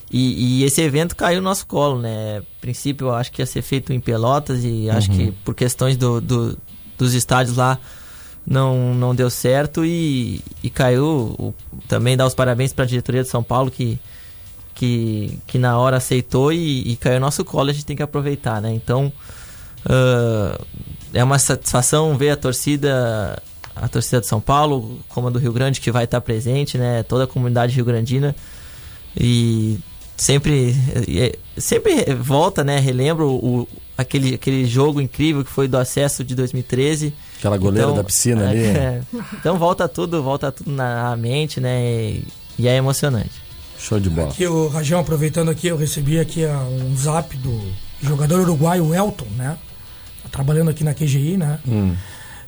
E, 0.09 0.59
e 0.61 0.63
esse 0.63 0.81
evento 0.81 1.13
caiu 1.15 1.41
no 1.41 1.49
nosso 1.49 1.67
colo, 1.67 1.99
né? 1.99 2.37
A 2.39 2.43
princípio 2.61 3.07
eu 3.07 3.13
acho 3.13 3.29
que 3.29 3.41
ia 3.41 3.45
ser 3.45 3.61
feito 3.61 3.91
em 3.91 3.99
Pelotas 3.99 4.63
e 4.63 4.89
acho 4.89 5.09
que 5.11 5.31
por 5.43 5.53
questões 5.53 5.97
do, 5.97 6.21
do- 6.21 6.57
dos 6.97 7.13
estádios 7.13 7.57
lá 7.57 7.77
não, 8.47 8.93
não 8.95 9.13
deu 9.13 9.29
certo 9.29 9.83
e, 9.85 10.41
e 10.63 10.69
caiu. 10.69 11.05
o- 11.37 11.53
também 11.89 12.15
dar 12.15 12.25
os 12.25 12.33
parabéns 12.33 12.71
para 12.73 12.85
a 12.85 12.87
diretoria 12.87 13.21
de 13.23 13.27
São 13.29 13.43
Paulo 13.43 13.69
que, 13.69 13.99
que, 14.81 15.37
que 15.45 15.59
na 15.59 15.77
hora 15.77 15.97
aceitou 15.97 16.51
e, 16.51 16.91
e 16.91 16.95
caiu 16.95 17.19
no 17.19 17.27
nosso 17.27 17.45
colo, 17.45 17.69
a 17.69 17.73
gente 17.73 17.85
tem 17.85 17.95
que 17.95 18.01
aproveitar, 18.01 18.59
né? 18.59 18.73
Então 18.73 19.13
ah, 19.85 20.59
é 21.13 21.23
uma 21.23 21.37
satisfação 21.37 22.17
ver 22.17 22.31
a 22.31 22.35
torcida 22.35 23.41
a 23.75 23.87
torcida 23.87 24.19
de 24.19 24.27
São 24.27 24.41
Paulo, 24.41 24.99
como 25.07 25.27
a 25.27 25.29
do 25.29 25.37
Rio 25.37 25.53
Grande 25.53 25.79
que 25.79 25.91
vai 25.91 26.05
estar 26.05 26.19
presente, 26.19 26.79
né? 26.79 27.03
Toda 27.03 27.25
a 27.25 27.27
comunidade 27.27 27.75
rio-grandina 27.75 28.35
e 29.15 29.79
sempre 30.17 30.75
é, 31.07 31.37
sempre 31.55 32.15
volta, 32.15 32.63
né? 32.63 32.79
Relembro 32.79 33.29
o, 33.29 33.67
aquele, 33.95 34.33
aquele 34.33 34.65
jogo 34.65 34.99
incrível 34.99 35.45
que 35.45 35.51
foi 35.51 35.67
do 35.67 35.77
acesso 35.77 36.23
de 36.23 36.33
2013. 36.33 37.13
Aquela 37.37 37.57
goleira 37.57 37.87
Então, 37.87 37.95
da 37.95 38.03
piscina 38.03 38.49
ali. 38.49 38.65
é, 38.65 39.01
então 39.39 39.59
volta 39.59 39.87
tudo, 39.87 40.23
volta 40.23 40.51
tudo 40.51 40.71
na 40.71 41.15
mente, 41.15 41.61
né? 41.61 41.85
E, 41.85 42.27
e 42.57 42.67
é 42.67 42.75
emocionante. 42.75 43.50
Show 43.81 43.99
de 43.99 44.09
bola. 44.09 44.29
Aqui, 44.29 44.45
o 44.45 44.67
Rajão, 44.67 44.99
aproveitando 44.99 45.49
aqui, 45.49 45.67
eu 45.67 45.75
recebi 45.75 46.19
aqui 46.19 46.45
ah, 46.45 46.63
um 46.69 46.95
zap 46.95 47.35
do 47.37 47.61
jogador 48.01 48.41
uruguaio 48.41 48.93
Elton, 48.93 49.25
né? 49.35 49.57
Tá 50.23 50.29
trabalhando 50.29 50.69
aqui 50.69 50.83
na 50.83 50.93
QGI, 50.93 51.35
né? 51.35 51.59
Hum. 51.67 51.95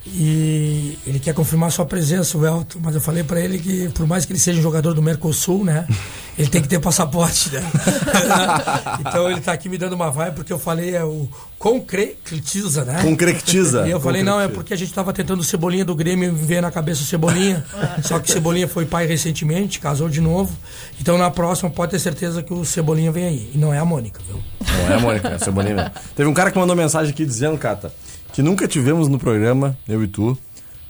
E 0.06 0.98
ele 1.06 1.18
quer 1.18 1.32
confirmar 1.32 1.72
sua 1.72 1.86
presença, 1.86 2.36
o 2.36 2.46
Elton, 2.46 2.78
mas 2.82 2.94
eu 2.94 3.00
falei 3.00 3.24
pra 3.24 3.40
ele 3.40 3.58
que, 3.58 3.88
por 3.88 4.06
mais 4.06 4.26
que 4.26 4.32
ele 4.32 4.38
seja 4.38 4.58
um 4.58 4.62
jogador 4.62 4.92
do 4.92 5.02
Mercosul, 5.02 5.64
né? 5.64 5.86
Ele 6.38 6.48
tem 6.48 6.60
que 6.60 6.68
ter 6.68 6.78
passaporte, 6.78 7.50
né? 7.50 7.62
então 9.00 9.30
ele 9.30 9.40
tá 9.40 9.52
aqui 9.52 9.68
me 9.68 9.78
dando 9.78 9.94
uma 9.94 10.10
vai 10.10 10.30
porque 10.30 10.52
eu 10.52 10.58
falei 10.58 10.94
é 10.94 11.02
o 11.02 11.26
concretiza, 11.58 12.84
né? 12.84 13.00
Concretiza. 13.00 13.86
E 13.88 13.90
eu 13.90 13.98
falei, 13.98 14.22
não, 14.22 14.38
é 14.38 14.46
porque 14.46 14.74
a 14.74 14.76
gente 14.76 14.92
tava 14.92 15.10
tentando 15.10 15.40
o 15.40 15.44
Cebolinha 15.44 15.86
do 15.86 15.94
Grêmio 15.94 16.28
e 16.28 16.34
ver 16.34 16.60
na 16.60 16.70
cabeça 16.70 17.00
o 17.00 17.04
Cebolinha. 17.06 17.64
só 18.04 18.18
que 18.18 18.28
o 18.28 18.32
Cebolinha 18.32 18.68
foi 18.68 18.84
pai 18.84 19.06
recentemente, 19.06 19.80
casou 19.80 20.10
de 20.10 20.20
novo. 20.20 20.54
Então 21.00 21.16
na 21.16 21.30
próxima 21.30 21.70
pode 21.70 21.92
ter 21.92 21.98
certeza 21.98 22.42
que 22.42 22.52
o 22.52 22.62
Cebolinha 22.62 23.10
vem 23.10 23.24
aí. 23.24 23.50
E 23.54 23.58
não 23.58 23.72
é 23.72 23.78
a 23.78 23.84
Mônica, 23.86 24.20
viu? 24.28 24.42
Não 24.60 24.94
é, 24.94 25.00
Mônica? 25.00 25.28
É 25.28 25.38
Cebolinha 25.38 25.74
mesmo. 25.76 25.90
Teve 26.14 26.28
um 26.28 26.34
cara 26.34 26.50
que 26.50 26.58
mandou 26.58 26.76
mensagem 26.76 27.10
aqui 27.10 27.24
dizendo, 27.24 27.56
Cata, 27.56 27.90
que 28.34 28.42
nunca 28.42 28.66
tivemos 28.66 29.06
no 29.06 29.16
programa, 29.16 29.78
eu 29.88 30.02
e 30.02 30.08
tu, 30.08 30.36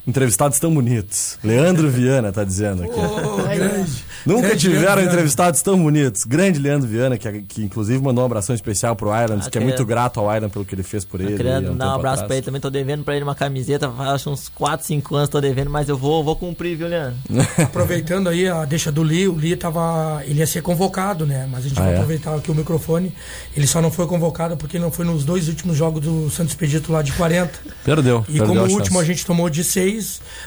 Entrevistados 0.07 0.59
tão 0.59 0.73
bonitos. 0.73 1.37
Leandro 1.43 1.89
Viana 1.89 2.31
tá 2.31 2.43
dizendo 2.43 2.83
aqui. 2.83 2.99
Ô, 2.99 3.37
grande. 3.43 4.03
Nunca 4.25 4.41
Grande 4.41 4.57
tiveram 4.59 4.79
Leandro 4.81 4.95
Viana. 5.01 5.11
entrevistados 5.13 5.61
tão 5.61 5.81
bonitos. 5.81 6.23
Grande 6.25 6.59
Leandro 6.59 6.87
Viana, 6.87 7.17
que, 7.17 7.41
que 7.41 7.63
inclusive 7.63 8.01
mandou 8.03 8.23
um 8.23 8.25
abração 8.27 8.53
especial 8.55 8.95
pro 8.95 9.09
Islands, 9.09 9.47
Ah, 9.47 9.49
que 9.49 9.57
é 9.57 9.61
muito 9.61 9.83
grato 9.85 10.19
ao 10.19 10.33
Island 10.33 10.51
pelo 10.53 10.63
que 10.65 10.75
ele 10.75 10.83
fez 10.83 11.03
por 11.03 11.19
ele. 11.21 11.35
Querendo 11.37 11.71
um 11.71 11.77
dar 11.77 11.87
um 11.87 11.95
abraço 11.95 12.15
atrás. 12.23 12.27
pra 12.27 12.35
ele 12.35 12.45
também, 12.45 12.61
tô 12.61 12.69
devendo 12.69 13.03
pra 13.03 13.15
ele 13.15 13.23
uma 13.23 13.35
camiseta, 13.35 13.89
faz 13.89 14.25
uns 14.27 14.47
4, 14.49 14.85
5 14.85 15.15
anos 15.15 15.29
tô 15.29 15.41
devendo, 15.41 15.69
mas 15.69 15.89
eu 15.89 15.97
vou, 15.97 16.23
vou 16.23 16.35
cumprir, 16.35 16.75
viu, 16.77 16.87
Leandro? 16.87 17.15
Aproveitando 17.63 18.29
aí 18.29 18.47
a 18.47 18.65
deixa 18.65 18.91
do 18.91 19.01
Lee, 19.01 19.27
o 19.27 19.35
Lee 19.35 19.55
tava. 19.55 20.21
Ele 20.25 20.39
ia 20.39 20.47
ser 20.47 20.61
convocado, 20.61 21.25
né? 21.25 21.47
Mas 21.51 21.65
a 21.65 21.69
gente 21.69 21.79
Ah, 21.79 21.83
vai 21.83 21.91
é? 21.93 21.95
aproveitar 21.95 22.35
aqui 22.35 22.51
o 22.51 22.55
microfone. 22.55 23.13
Ele 23.55 23.65
só 23.67 23.81
não 23.81 23.89
foi 23.91 24.05
convocado 24.07 24.55
porque 24.57 24.77
não 24.77 24.91
foi 24.91 25.05
nos 25.05 25.23
dois 25.25 25.47
últimos 25.47 25.75
jogos 25.77 26.01
do 26.03 26.29
Santos 26.29 26.51
Expedito 26.53 26.91
lá 26.91 27.01
de 27.01 27.11
40. 27.13 27.51
Perdeu. 27.83 28.23
E 28.29 28.33
perdeu 28.37 28.47
como 28.47 28.61
último 28.73 28.99
a 28.99 29.03
gente 29.03 29.25
tomou 29.25 29.49
de 29.49 29.63
6, 29.63 29.94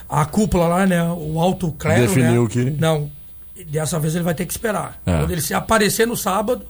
a 0.09 0.25
cúpula 0.25 0.67
lá, 0.69 0.87
né? 0.87 1.03
O 1.05 1.39
alto 1.41 1.73
clero. 1.73 2.03
Definiu 2.09 2.43
né, 2.45 2.49
que- 2.49 2.71
Não, 2.71 3.11
dessa 3.69 3.99
vez 3.99 4.15
ele 4.15 4.25
vai 4.25 4.35
ter 4.35 4.47
que 4.47 4.53
esperar. 4.53 5.01
É. 5.07 5.19
Quando 5.19 5.31
ele 5.31 5.41
se 5.43 5.55
aparecer 5.55 6.07
no 6.07 6.17
sábado, 6.17 6.65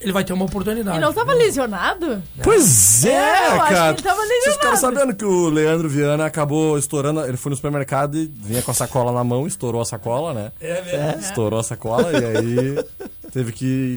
ele 0.00 0.12
vai 0.12 0.24
ter 0.24 0.32
uma 0.32 0.44
oportunidade. 0.44 0.96
E 0.96 1.00
não 1.00 1.12
tava 1.12 1.32
lesionado? 1.32 2.20
Pois 2.42 3.04
é, 3.04 3.10
É, 3.12 3.46
eu 3.48 3.52
acho 3.52 3.68
que 3.68 3.74
cara. 3.74 3.92
ele 3.92 4.02
tava 4.02 4.20
Vocês 4.22 4.54
ficaram 4.54 4.76
sabendo 4.76 5.14
que 5.14 5.24
o 5.24 5.48
Leandro 5.48 5.88
Viana 5.88 6.26
acabou 6.26 6.76
estourando. 6.76 7.20
Ele 7.24 7.36
foi 7.36 7.50
no 7.50 7.56
supermercado 7.56 8.16
e 8.18 8.26
vinha 8.26 8.62
com 8.62 8.70
a 8.72 8.74
sacola 8.74 9.12
na 9.12 9.22
mão, 9.22 9.46
estourou 9.46 9.80
a 9.80 9.84
sacola, 9.84 10.34
né? 10.34 10.52
É 10.60 10.82
mesmo. 10.82 11.20
Estourou 11.20 11.60
a 11.60 11.62
sacola 11.62 12.10
e 12.12 12.16
aí 12.24 12.84
teve 13.32 13.52
que. 13.52 13.96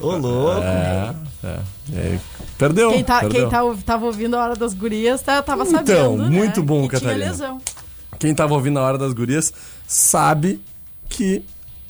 Ô, 0.00 0.16
louco. 0.16 0.60
É, 0.62 1.14
é. 1.44 1.58
E 1.92 1.98
aí, 1.98 2.20
perdeu. 2.56 2.90
Quem, 2.90 3.04
tá, 3.04 3.20
perdeu. 3.20 3.40
quem 3.42 3.50
tá, 3.50 3.74
tava 3.84 4.06
ouvindo 4.06 4.34
a 4.36 4.42
hora 4.44 4.56
das 4.56 4.72
gurias 4.74 5.20
tá, 5.22 5.42
tava 5.42 5.62
Então, 5.64 5.76
sabendo. 5.84 6.16
né, 6.22 6.28
muito 6.30 6.62
bom, 6.62 6.82
que 6.88 6.94
Catarina. 6.94 7.14
Tinha 7.18 7.30
lesão. 7.30 7.60
Quem 8.18 8.34
tava 8.34 8.54
ouvindo 8.54 8.78
a 8.78 8.82
hora 8.82 8.98
das 8.98 9.12
gurias 9.12 9.52
sabe 9.86 10.60
que 11.08 11.42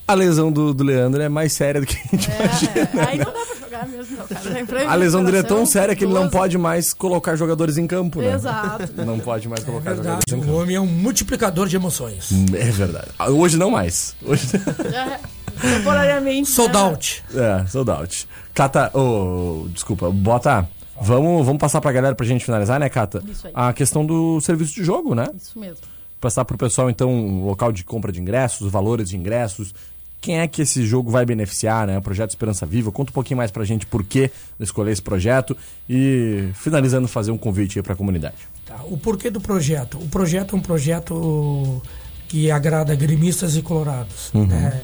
a 0.07 0.15
lesão 0.15 0.51
do, 0.51 0.75
do 0.75 0.83
Leandro 0.83 1.23
é 1.23 1.29
mais 1.29 1.53
séria 1.53 1.81
do 1.81 1.87
que 1.87 1.97
a 1.97 2.17
gente 2.17 2.29
imagina. 2.31 2.73
É, 3.05 3.09
aí 3.11 3.19
não 3.19 3.25
dá 3.27 3.33
pra 3.33 3.55
jogar 3.61 3.87
mesmo, 3.89 4.17
não, 4.17 4.27
cara. 4.27 4.91
A 4.91 4.95
lesão 4.97 5.25
dele 5.25 5.39
é 5.39 5.43
tão 5.45 5.65
séria 5.65 5.95
que 5.95 6.05
ele 6.05 6.13
não 6.13 6.29
pode 6.29 6.59
mais 6.59 6.93
colocar 6.93 7.37
jogadores 7.37 7.77
em 7.79 7.87
campo, 7.87 8.21
né? 8.21 8.35
Exato. 8.35 8.91
Não 9.07 9.19
pode 9.21 9.49
mais 9.49 9.63
É 9.63 9.65
colocar 9.65 9.95
verdade. 9.95 10.23
jogadores 10.29 10.33
em 10.33 10.37
O 10.37 10.41
campo. 10.41 10.63
homem 10.63 10.75
é 10.77 10.81
um 10.81 10.87
multiplicador 10.87 11.69
de 11.69 11.77
emoções. 11.77 12.31
É 12.55 12.65
verdade. 12.71 13.07
Hoje 13.29 13.57
não 13.57 13.71
mais. 13.71 14.17
Hoje. 14.25 14.49
É, 14.93 15.21
temporariamente. 15.61 16.49
Sold 16.51 16.73
né? 16.75 16.81
out. 16.81 17.25
É, 17.35 17.67
sold 17.67 17.91
out. 17.91 18.29
Cata, 18.55 18.91
ô, 18.97 19.67
desculpa, 19.73 20.11
bota. 20.11 20.69
Vamos, 21.01 21.47
vamos 21.47 21.59
passar 21.61 21.81
pra 21.81 21.93
galera 21.93 22.15
pra 22.15 22.27
gente 22.27 22.45
finalizar, 22.45 22.79
né, 22.79 22.89
Cata? 22.89 23.23
Isso 23.27 23.47
aí. 23.47 23.53
A 23.57 23.73
questão 23.73 24.05
do 24.05 24.41
serviço 24.41 24.75
de 24.75 24.85
jogo, 24.85 25.15
né? 25.15 25.29
Isso 25.35 25.59
mesmo. 25.59 25.79
Passar 26.21 26.45
pro 26.45 26.59
pessoal, 26.59 26.91
então, 26.91 27.11
o 27.41 27.47
local 27.47 27.73
de 27.73 27.83
compra 27.83 28.13
de 28.13 28.21
ingressos, 28.21 28.61
os 28.61 28.71
valores 28.73 29.09
de 29.09 29.17
ingressos. 29.17 29.75
Quem 30.21 30.41
é 30.41 30.47
que 30.47 30.61
esse 30.61 30.85
jogo 30.87 31.11
vai 31.11 31.25
beneficiar, 31.25 31.87
né? 31.87 31.97
O 31.97 32.03
projeto 32.03 32.29
Esperança 32.29 32.67
Viva. 32.67 32.93
Conta 32.93 33.11
um 33.11 33.15
pouquinho 33.15 33.39
mais 33.39 33.51
pra 33.51 33.65
gente 33.65 33.87
por 33.87 34.05
que 34.05 34.31
escolher 34.59 34.93
esse 34.93 35.01
projeto. 35.01 35.57
E, 35.89 36.51
finalizando, 36.53 37.09
fazer 37.09 37.31
um 37.31 37.39
convite 37.39 37.79
aí 37.79 37.83
pra 37.83 37.95
comunidade. 37.97 38.37
Tá, 38.67 38.77
O 38.85 38.99
porquê 38.99 39.31
do 39.31 39.41
projeto? 39.41 39.97
O 39.97 40.07
projeto 40.09 40.55
é 40.55 40.59
um 40.59 40.63
projeto 40.63 41.81
que 42.29 42.51
agrada 42.51 42.95
gremistas 42.95 43.57
e 43.57 43.63
colorados. 43.63 44.31
né? 44.35 44.83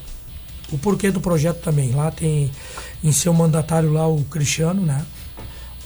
O 0.73 0.79
porquê 0.79 1.11
do 1.11 1.21
projeto 1.21 1.61
também. 1.61 1.93
Lá 1.93 2.11
tem 2.11 2.51
em 3.03 3.13
seu 3.13 3.33
mandatário 3.33 3.93
lá 3.93 4.07
o 4.07 4.25
Cristiano, 4.25 4.83
né? 4.83 5.05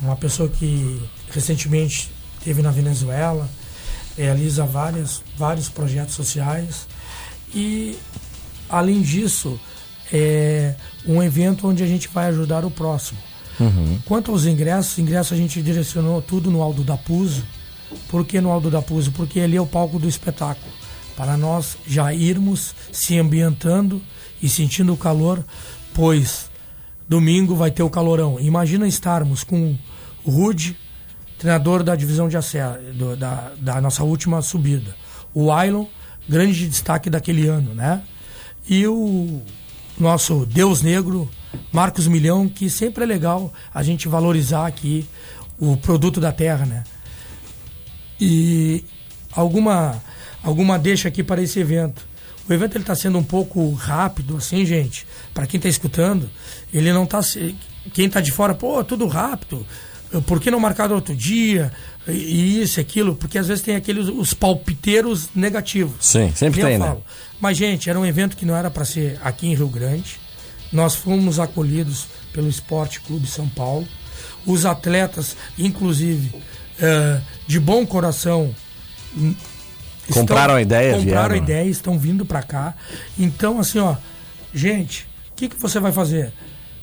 Uma 0.01 0.17
pessoa 0.17 0.49
que 0.49 1.01
recentemente 1.31 2.11
esteve 2.39 2.63
na 2.63 2.71
Venezuela, 2.71 3.49
realiza 4.17 4.65
várias, 4.65 5.23
vários 5.37 5.69
projetos 5.69 6.15
sociais 6.15 6.87
e 7.55 7.97
além 8.69 9.03
disso 9.03 9.61
é 10.13 10.75
um 11.07 11.23
evento 11.23 11.69
onde 11.69 11.83
a 11.83 11.87
gente 11.87 12.09
vai 12.09 12.27
ajudar 12.27 12.65
o 12.65 12.71
próximo. 12.71 13.19
Quanto 14.07 14.31
aos 14.31 14.47
ingressos, 14.47 14.99
ingressos 14.99 15.33
a 15.33 15.37
gente 15.37 15.61
direcionou 15.63 16.23
tudo 16.23 16.51
no 16.51 16.63
Aldo 16.63 16.83
da 16.83 16.97
Puso. 16.97 17.45
Por 18.09 18.25
que 18.25 18.41
no 18.41 18.51
Aldo 18.51 18.71
da 18.71 18.81
Puso? 18.81 19.13
Porque 19.13 19.39
ali 19.41 19.57
é 19.57 19.61
o 19.61 19.67
palco 19.67 19.99
do 19.99 20.09
espetáculo. 20.09 20.73
Para 21.15 21.37
nós 21.37 21.77
já 21.87 22.15
irmos 22.15 22.75
se 22.91 23.19
ambientando 23.19 24.01
e 24.43 24.49
sentindo 24.49 24.93
o 24.93 24.97
calor, 24.97 25.45
pois 25.95 26.51
domingo 27.09 27.55
vai 27.55 27.71
ter 27.71 27.83
o 27.83 27.91
calorão. 27.91 28.39
Imagina 28.39 28.87
estarmos 28.87 29.43
com 29.43 29.77
o 30.25 30.31
Rude, 30.31 30.77
treinador 31.39 31.83
da 31.83 31.97
divisão 31.97 32.29
de 32.29 32.37
acesso, 32.37 32.79
da, 33.19 33.53
da 33.59 33.81
nossa 33.81 34.05
última 34.05 34.41
subida. 34.43 34.95
O 35.35 35.51
Ailon, 35.51 35.87
grande 36.29 36.69
destaque 36.69 37.11
daquele 37.11 37.47
ano, 37.49 37.75
né? 37.75 38.03
E 38.69 38.87
o 38.87 39.41
nosso 39.99 40.47
Deus 40.47 40.83
Negro, 40.83 41.29
Marcos 41.73 42.07
Milhão, 42.07 42.49
que 42.49 42.71
sempre 42.71 43.05
é 43.05 43.07
legal 43.07 43.53
a 43.75 43.83
gente 43.83 44.07
valorizar 44.09 44.67
aqui 44.67 45.07
o 45.59 45.77
produto 45.77 46.21
da 46.21 46.33
terra, 46.33 46.65
né? 46.65 46.85
E 48.21 48.85
alguma 49.33 50.01
alguma 50.43 50.79
deixa 50.79 51.09
aqui 51.09 51.23
para 51.23 51.43
esse 51.43 51.59
evento. 51.59 52.07
O 52.51 52.53
evento 52.53 52.75
ele 52.75 52.83
está 52.83 52.97
sendo 52.97 53.17
um 53.17 53.23
pouco 53.23 53.73
rápido, 53.75 54.37
assim, 54.37 54.67
gente. 54.67 55.07
Para 55.33 55.47
quem 55.47 55.59
está 55.59 55.69
escutando, 55.69 56.29
ele 56.75 56.93
não 56.93 57.05
está. 57.05 57.21
Quem 57.93 58.07
está 58.07 58.21
de 58.21 58.33
fora, 58.33 58.55
pô, 58.55 58.83
tudo 58.83 59.07
rápido. 59.07 59.65
Por 60.27 60.41
que 60.41 60.51
não 60.51 60.59
marcar 60.59 60.91
outro 60.91 61.15
dia? 61.15 61.73
E 62.09 62.61
isso, 62.61 62.81
e 62.81 62.83
aquilo, 62.83 63.15
porque 63.15 63.39
às 63.39 63.47
vezes 63.47 63.63
tem 63.63 63.77
aqueles 63.77 64.09
os 64.09 64.35
palpiteiros 64.35 65.29
negativos. 65.33 65.95
Sim, 66.01 66.33
sempre 66.35 66.61
tem, 66.61 66.77
né? 66.77 66.97
Mas, 67.41 67.57
gente, 67.57 67.89
era 67.89 68.01
um 68.01 68.05
evento 68.05 68.37
que 68.37 68.45
não 68.45 68.57
era 68.57 68.69
para 68.69 68.85
ser 68.85 69.21
aqui 69.23 69.47
em 69.47 69.55
Rio 69.55 69.69
Grande. 69.69 70.19
Nós 70.73 70.97
fomos 70.97 71.39
acolhidos 71.39 72.09
pelo 72.33 72.49
Esporte 72.49 73.01
Clube 73.01 73.29
São 73.29 73.49
Paulo. 73.49 73.87
Os 74.45 74.67
atletas, 74.67 75.37
inclusive, 75.57 76.35
eh, 76.81 77.21
de 77.47 77.61
bom 77.61 77.87
coração, 77.87 78.53
estão- 80.11 80.23
Compraram 80.27 80.55
a 80.55 80.63
ideia, 80.63 80.95
Compraram 80.97 81.25
a 81.25 81.29
vieram. 81.29 81.45
ideia, 81.45 81.69
estão 81.71 81.99
vindo 81.99 82.25
para 82.27 82.43
cá. 82.43 82.75
Então, 83.19 83.59
assim, 83.59 83.79
ó, 83.79 83.97
gente, 84.55 85.09
o 85.31 85.35
que, 85.37 85.49
que 85.49 85.57
você 85.61 85.79
vai 85.81 85.93
fazer? 85.93 86.33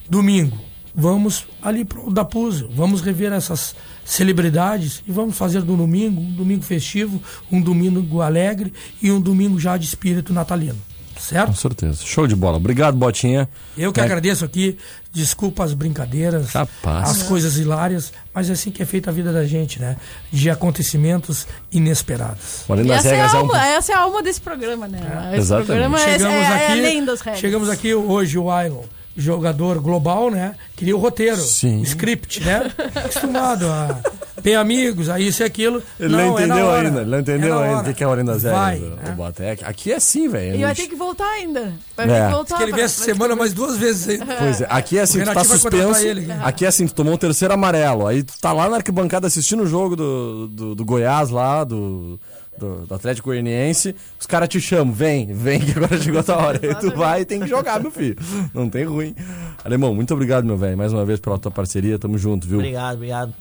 Domingo, 0.10 0.58
vamos 0.96 1.46
ali 1.62 1.84
pro 1.86 2.10
Dapuso, 2.12 2.70
vamos 2.74 3.02
rever 3.02 3.32
essas 3.32 3.76
celebridades 4.06 5.04
e 5.08 5.12
vamos 5.12 5.38
fazer 5.38 5.62
do 5.62 5.76
domingo 5.76 6.22
um 6.22 6.32
domingo 6.34 6.64
festivo, 6.64 7.22
um 7.52 7.62
domingo 7.62 8.22
alegre 8.22 8.72
e 9.02 9.12
um 9.12 9.20
domingo 9.22 9.60
já 9.60 9.76
de 9.78 9.86
espírito 9.86 10.34
natalino. 10.34 10.78
Com 11.18 11.24
Certo? 11.24 11.54
certeza. 11.56 12.04
Show 12.06 12.28
de 12.28 12.36
bola. 12.36 12.58
Obrigado, 12.58 12.96
Botinha. 12.98 13.50
Eu 13.78 13.92
que 13.92 14.00
É. 14.00 14.04
agradeço 14.04 14.46
aqui, 14.46 14.78
desculpa 15.12 15.64
as 15.64 15.74
brincadeiras, 15.74 16.52
Capaz. 16.52 17.10
as 17.10 17.24
coisas 17.24 17.58
hilárias, 17.58 18.14
mas 18.34 18.50
é 18.50 18.54
assim 18.54 18.70
que 18.72 18.82
é 18.84 18.86
feita 18.86 19.10
a 19.10 19.14
vida 19.14 19.32
da 19.34 19.46
gente, 19.46 19.80
né? 19.80 19.98
De 20.32 20.50
acontecimentos 20.50 21.48
inesperados. 21.72 22.64
Além 22.70 22.86
das 22.86 23.00
essa, 23.06 23.08
é 23.10 23.12
a 23.12 23.16
regras, 23.16 23.34
é 23.34 23.38
um... 23.38 23.40
alma, 23.42 23.68
essa 23.68 23.92
é 23.92 23.96
a 23.96 24.00
alma 24.00 24.22
desse 24.24 24.42
programa, 24.42 24.88
né? 24.88 25.00
Esse 25.32 25.38
exatamente. 25.40 25.66
programa 25.68 26.00
é, 26.00 26.04
Chegamos 26.12 26.36
é, 26.36 26.42
é 26.42 26.56
aqui, 26.66 26.72
além 26.72 27.06
das 27.06 27.22
regras. 27.22 27.40
chegamos 27.42 27.70
aqui 27.70 27.94
hoje 27.94 28.38
o 28.38 28.52
Ailon, 28.52 28.84
jogador 29.18 29.80
global, 29.80 30.30
né? 30.30 30.56
Queria 30.76 30.96
o 30.96 31.00
roteiro, 31.00 31.38
Sim. 31.38 31.80
o 31.80 31.84
script, 31.84 32.42
né? 32.44 32.72
Acostumado 32.96 33.66
a 33.68 34.00
ter 34.44 34.54
amigos, 34.56 35.10
a 35.10 35.20
isso 35.20 35.42
e 35.42 35.46
aquilo. 35.46 35.82
Ele 36.00 36.10
não, 36.16 36.20
é 36.20 36.26
na 36.26 36.32
entendeu 36.46 36.66
hora. 36.68 36.88
ainda, 36.88 37.02
ele 37.02 37.10
não 37.10 37.18
É 37.18 37.22
entendeu 37.22 37.56
na 37.56 37.62
ainda 37.62 37.82
o 37.82 37.84
que 37.86 37.94
que 37.96 38.04
é 38.04 38.08
a 38.08 38.10
Além 38.12 38.26
das 38.26 38.44
Vai, 38.44 38.78
né? 38.80 38.96
o 39.10 39.12
Bota. 39.14 39.44
É, 39.44 39.58
Aqui 39.64 39.92
é 39.92 39.96
assim, 39.96 40.28
velho. 40.30 40.56
E 40.56 40.62
vai 40.64 40.76
ter 40.76 40.88
que 40.88 40.96
voltar 40.96 41.28
ainda. 41.30 41.74
Vai 41.96 42.06
É. 42.06 42.10
ter 42.10 42.16
que 42.16 42.24
Diz 42.28 42.32
voltar. 42.32 42.58
que 42.58 42.64
ele 42.64 42.82
essa 42.82 43.04
semana 43.04 43.36
mais 43.36 43.54
duas 43.54 43.76
vezes 43.78 44.08
ainda. 44.08 44.26
Pois 44.38 44.62
é, 44.62 44.68
aqui 44.70 44.98
é 44.98 45.02
assim, 45.02 45.22
O 45.22 45.26
tu 45.26 45.34
tá 45.34 45.44
suspenso. 45.44 46.06
ele, 46.06 46.22
né? 46.22 46.40
Aqui 46.44 46.64
é 46.66 46.68
assim, 46.68 46.86
tu 46.88 46.94
tomou 46.94 47.14
um 47.14 47.18
terceiro 47.18 47.54
amarelo. 47.54 48.06
Aí 48.06 48.22
tu 48.24 48.34
tá 48.40 48.54
lá 48.54 48.70
na 48.70 48.78
arquibancada 48.78 49.26
assistindo 49.28 49.64
o 49.64 49.68
jogo 49.68 49.96
do, 49.96 50.48
do, 50.48 50.76
do 50.76 50.86
Goiás 50.86 51.30
lá, 51.32 51.64
do, 51.64 52.20
do, 52.58 52.86
do 52.86 52.96
Atlético 52.96 53.30
Goianiense. 53.30 53.96
Os 54.20 54.26
caras 54.26 54.50
te 54.50 54.60
chamam, 54.60 54.94
vem, 54.94 55.34
vem, 55.34 55.60
que 55.60 55.72
agora 55.72 55.98
chegou 56.02 56.20
a 56.20 56.24
tua 56.24 56.38
hora. 56.38 56.60
Aí 56.62 56.76
tu 56.76 56.96
vai 56.96 57.22
e 57.22 57.26
tem 57.26 57.40
que 57.40 57.48
jogar, 57.48 57.80
meu 57.80 57.92
filho. 57.92 58.18
Não 58.54 58.70
tem 58.70 58.84
ruim. 58.86 59.16
Alemão, 59.64 59.94
muito 59.94 60.14
obrigado, 60.14 60.46
meu 60.46 60.58
velho, 60.58 60.78
mais 60.78 60.94
uma 60.94 61.06
vez 61.06 61.20
pela 61.20 61.38
tua 61.38 61.52
parceria. 61.52 61.98
Tamo 62.00 62.18
junto, 62.18 62.48
viu? 62.48 62.60
Obrigado, 62.60 62.96
obrigado. 62.96 63.34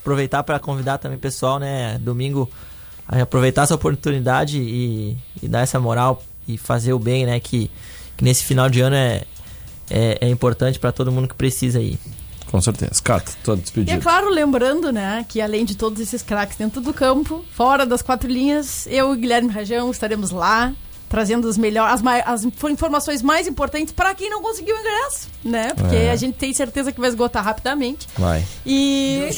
Aproveitar 0.00 0.42
para 0.42 0.58
convidar 0.58 0.98
também 0.98 1.16
o 1.16 1.20
pessoal, 1.20 1.58
né? 1.58 1.98
Domingo, 1.98 2.50
aproveitar 3.06 3.62
essa 3.62 3.74
oportunidade 3.74 4.58
e, 4.58 5.16
e 5.42 5.48
dar 5.48 5.60
essa 5.60 5.78
moral 5.78 6.22
e 6.48 6.58
fazer 6.58 6.92
o 6.92 6.98
bem, 6.98 7.26
né? 7.26 7.38
Que, 7.38 7.70
que 8.16 8.24
nesse 8.24 8.44
final 8.44 8.68
de 8.68 8.80
ano 8.80 8.96
é, 8.96 9.22
é, 9.90 10.18
é 10.22 10.28
importante 10.28 10.78
para 10.78 10.90
todo 10.90 11.12
mundo 11.12 11.28
que 11.28 11.34
precisa 11.34 11.78
aí. 11.78 11.98
Com 12.52 12.60
certeza. 12.60 13.00
Cata, 13.02 13.32
tô 13.42 13.54
E 13.54 13.54
é 13.54 13.60
despedido. 13.60 14.00
claro, 14.02 14.28
lembrando, 14.28 14.92
né, 14.92 15.24
que 15.28 15.40
além 15.40 15.64
de 15.64 15.74
todos 15.74 15.98
esses 16.00 16.22
craques 16.22 16.56
dentro 16.56 16.80
do 16.80 16.92
campo, 16.94 17.44
fora 17.52 17.84
das 17.84 18.02
quatro 18.02 18.30
linhas, 18.30 18.86
eu 18.88 19.12
e 19.14 19.16
Guilherme 19.16 19.48
Rajão 19.50 19.90
estaremos 19.90 20.30
lá 20.30 20.72
trazendo 21.08 21.46
as 21.46 21.58
melhores, 21.58 22.00
as, 22.06 22.26
as 22.26 22.44
informações 22.70 23.20
mais 23.20 23.46
importantes 23.46 23.92
para 23.92 24.14
quem 24.14 24.30
não 24.30 24.40
conseguiu 24.40 24.74
ingresso, 24.78 25.28
né? 25.44 25.74
Porque 25.76 25.94
É. 25.94 26.10
a 26.10 26.16
gente 26.16 26.36
tem 26.38 26.54
certeza 26.54 26.90
que 26.90 26.98
vai 26.98 27.10
esgotar 27.10 27.44
rapidamente. 27.44 28.08
Vai. 28.16 28.42
E, 28.64 29.28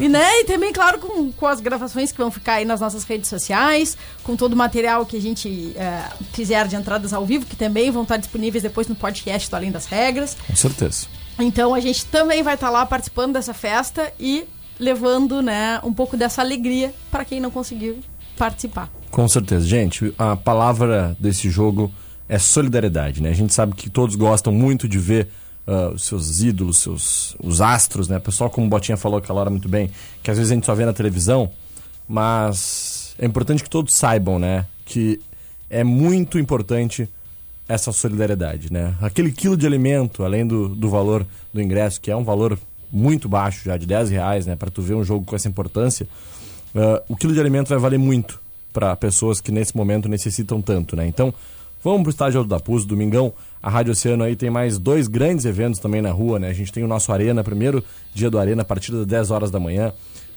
e, 0.00 0.08
né, 0.08 0.40
e 0.40 0.44
também, 0.44 0.72
claro, 0.72 0.98
com, 0.98 1.30
com 1.32 1.46
as 1.46 1.60
gravações 1.60 2.12
que 2.12 2.16
vão 2.18 2.30
ficar 2.30 2.54
aí 2.54 2.64
nas 2.64 2.80
nossas 2.80 3.04
redes 3.04 3.28
sociais, 3.28 3.94
com 4.22 4.36
todo 4.36 4.54
o 4.54 4.56
material 4.56 5.04
que 5.04 5.18
a 5.18 5.20
gente 5.20 5.74
é, 5.76 6.02
fizer 6.32 6.66
de 6.66 6.76
entradas 6.76 7.12
ao 7.12 7.26
vivo, 7.26 7.44
que 7.44 7.56
também 7.56 7.90
vão 7.90 8.04
estar 8.04 8.16
disponíveis 8.16 8.62
depois 8.62 8.88
no 8.88 8.94
podcast 8.94 9.50
do 9.50 9.56
Além 9.56 9.70
das 9.70 9.84
Regras. 9.84 10.34
Com 10.46 10.56
certeza. 10.56 11.06
Então 11.38 11.74
a 11.74 11.80
gente 11.80 12.04
também 12.06 12.42
vai 12.42 12.54
estar 12.54 12.70
lá 12.70 12.84
participando 12.84 13.34
dessa 13.34 13.54
festa 13.54 14.12
e 14.18 14.44
levando, 14.78 15.42
né, 15.42 15.80
um 15.82 15.92
pouco 15.92 16.16
dessa 16.16 16.40
alegria 16.40 16.94
para 17.10 17.24
quem 17.24 17.40
não 17.40 17.50
conseguiu 17.50 17.98
participar. 18.36 18.90
Com 19.10 19.26
certeza. 19.26 19.66
Gente, 19.66 20.14
a 20.18 20.36
palavra 20.36 21.16
desse 21.18 21.50
jogo 21.50 21.92
é 22.28 22.38
solidariedade, 22.38 23.22
né? 23.22 23.30
A 23.30 23.34
gente 23.34 23.54
sabe 23.54 23.74
que 23.74 23.88
todos 23.88 24.14
gostam 24.14 24.52
muito 24.52 24.86
de 24.88 24.98
ver 24.98 25.28
ah, 25.66 25.90
os 25.94 26.04
seus 26.04 26.40
ídolos, 26.40 26.78
seus, 26.78 27.36
os 27.42 27.60
astros, 27.60 28.08
né? 28.08 28.18
O 28.18 28.20
pessoal, 28.20 28.50
como 28.50 28.66
o 28.66 28.70
Botinha 28.70 28.96
falou 28.96 29.18
aquela 29.18 29.40
hora 29.40 29.50
muito 29.50 29.68
bem, 29.68 29.90
que 30.22 30.30
às 30.30 30.36
vezes 30.36 30.52
a 30.52 30.54
gente 30.54 30.66
só 30.66 30.74
vê 30.74 30.84
na 30.84 30.92
televisão, 30.92 31.50
mas 32.06 33.14
é 33.18 33.26
importante 33.26 33.62
que 33.62 33.70
todos 33.70 33.94
saibam, 33.94 34.38
né? 34.38 34.66
Que 34.84 35.20
é 35.68 35.82
muito 35.82 36.38
importante 36.38 37.08
essa 37.68 37.92
solidariedade, 37.92 38.72
né? 38.72 38.94
Aquele 39.00 39.30
quilo 39.30 39.56
de 39.56 39.66
alimento, 39.66 40.24
além 40.24 40.46
do, 40.46 40.68
do 40.68 40.88
valor 40.88 41.26
do 41.52 41.60
ingresso, 41.60 42.00
que 42.00 42.10
é 42.10 42.16
um 42.16 42.24
valor 42.24 42.58
muito 42.90 43.28
baixo 43.28 43.64
já, 43.64 43.76
de 43.76 43.86
10 43.86 44.10
reais, 44.10 44.46
né? 44.46 44.56
Para 44.56 44.70
tu 44.70 44.80
ver 44.80 44.94
um 44.94 45.04
jogo 45.04 45.24
com 45.24 45.36
essa 45.36 45.48
importância, 45.48 46.08
ah, 46.74 47.02
o 47.08 47.14
quilo 47.14 47.34
de 47.34 47.40
alimento 47.40 47.68
vai 47.68 47.78
valer 47.78 47.98
muito 47.98 48.40
para 48.72 48.96
pessoas 48.96 49.40
que 49.40 49.52
nesse 49.52 49.76
momento 49.76 50.08
necessitam 50.08 50.62
tanto, 50.62 50.96
né? 50.96 51.06
Então, 51.06 51.32
vamos 51.84 52.02
pro 52.02 52.10
estádio 52.10 52.38
Alto 52.38 52.48
da 52.48 52.58
Puz, 52.58 52.84
domingão, 52.84 53.32
a 53.62 53.68
Rádio 53.68 53.92
Oceano 53.92 54.24
aí 54.24 54.36
tem 54.36 54.50
mais 54.50 54.78
dois 54.78 55.08
grandes 55.08 55.44
eventos 55.44 55.80
também 55.80 56.00
na 56.00 56.10
rua, 56.10 56.38
né? 56.38 56.48
A 56.48 56.52
gente 56.52 56.72
tem 56.72 56.84
o 56.84 56.88
nosso 56.88 57.12
Arena, 57.12 57.42
primeiro 57.42 57.84
dia 58.14 58.30
do 58.30 58.38
Arena, 58.38 58.62
a 58.62 58.64
partir 58.64 58.92
das 58.92 59.04
10 59.06 59.30
horas 59.30 59.50
da 59.50 59.58
manhã. 59.58 59.92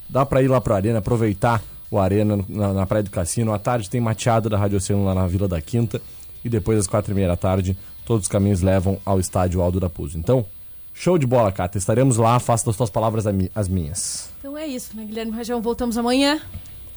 Dá 0.10 0.26
para 0.26 0.42
ir 0.42 0.48
lá 0.48 0.60
pro 0.60 0.74
Arena, 0.74 1.00
aproveitar 1.00 1.64
o 1.90 2.00
Arena 2.00 2.40
na, 2.50 2.74
na 2.74 2.86
Praia 2.86 3.04
do 3.04 3.12
Cassino. 3.12 3.54
À 3.54 3.60
tarde 3.60 3.90
tem 3.90 4.02
mateada 4.02 4.50
da 4.50 4.58
Rádio 4.58 4.78
Oceano 4.78 5.06
lá 5.06 5.14
na 5.14 5.28
Vila 5.28 5.48
da 5.48 5.62
Quinta. 5.62 6.02
E 6.44 6.50
depois, 6.50 6.78
às 6.80 6.88
quatro 6.88 7.12
e 7.12 7.16
meia 7.16 7.28
da 7.28 7.36
tarde, 7.38 7.78
todos 8.06 8.24
os 8.24 8.28
caminhos 8.28 8.62
levam 8.62 8.98
ao 9.06 9.20
estádio 9.20 9.62
Aldo 9.62 9.80
da 9.80 9.90
Puz. 9.90 10.16
Então, 10.16 10.46
show 10.94 11.18
de 11.18 11.26
bola, 11.28 11.52
Cata. 11.52 11.78
Estaremos 11.78 12.18
lá, 12.18 12.40
faça 12.40 12.66
das 12.66 12.76
tuas 12.76 12.90
palavras 12.90 13.26
as 13.56 13.68
minhas. 13.68 14.30
Então 14.40 14.58
é 14.58 14.66
isso, 14.68 14.96
né, 14.96 15.04
Guilherme 15.06 15.32
Rajão? 15.32 15.62
Voltamos 15.62 15.98
amanhã. 15.98 16.40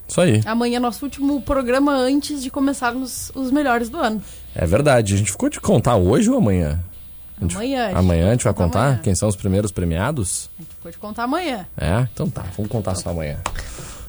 Isso 0.06 0.20
aí. 0.20 0.40
Amanhã 0.44 0.76
é 0.76 0.80
nosso 0.80 1.04
último 1.04 1.40
programa 1.40 1.92
antes 1.94 2.42
de 2.42 2.50
começarmos 2.50 3.30
os 3.34 3.50
melhores 3.50 3.88
do 3.88 3.98
ano. 3.98 4.22
É 4.54 4.66
verdade. 4.66 5.14
A 5.14 5.16
gente 5.16 5.30
ficou 5.32 5.48
de 5.48 5.60
contar 5.60 5.96
hoje 5.96 6.28
ou 6.30 6.36
amanhã? 6.36 6.82
A 7.38 7.40
gente- 7.40 7.56
Amanhã, 7.56 7.90
a 7.94 7.98
Amanhã 7.98 8.28
a 8.28 8.32
gente 8.32 8.44
vai 8.44 8.54
contar 8.54 8.80
amanhã. 8.86 9.00
quem 9.02 9.14
são 9.14 9.28
os 9.28 9.34
primeiros 9.34 9.72
premiados? 9.72 10.50
A 10.58 10.62
gente 10.62 10.74
pode 10.82 10.98
contar 10.98 11.24
amanhã. 11.24 11.66
É? 11.76 12.06
Então 12.12 12.28
tá, 12.30 12.44
vamos 12.56 12.70
contar 12.70 12.94
só 12.94 13.10
amanhã. 13.10 13.38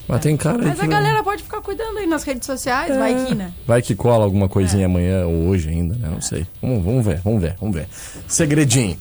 Mas 0.07 0.21
tem 0.21 0.37
cara 0.37 0.59
aí 0.59 0.65
Mas 0.67 0.79
a 0.79 0.83
que- 0.83 0.87
galera 0.87 1.23
pode 1.23 1.41
ficar 1.43 1.61
cuidando 1.61 1.97
aí 1.97 2.05
nas 2.05 2.23
redes 2.23 2.45
sociais, 2.45 2.95
vai 2.95 3.25
que, 3.25 3.33
né? 3.35 3.51
Vai 3.65 3.81
que 3.81 3.95
cola 3.95 4.23
alguma 4.23 4.47
coisinha 4.47 4.85
amanhã 4.85 5.25
ou 5.25 5.47
hoje 5.47 5.69
ainda, 5.69 5.95
né? 5.95 6.07
Não 6.11 6.21
sei. 6.21 6.45
Vamos, 6.61 6.83
vamos 6.85 7.05
ver, 7.05 7.19
vamos 7.23 7.41
ver, 7.41 7.55
vamos 7.59 7.75
ver. 7.75 7.87
Segredinho. 8.27 8.97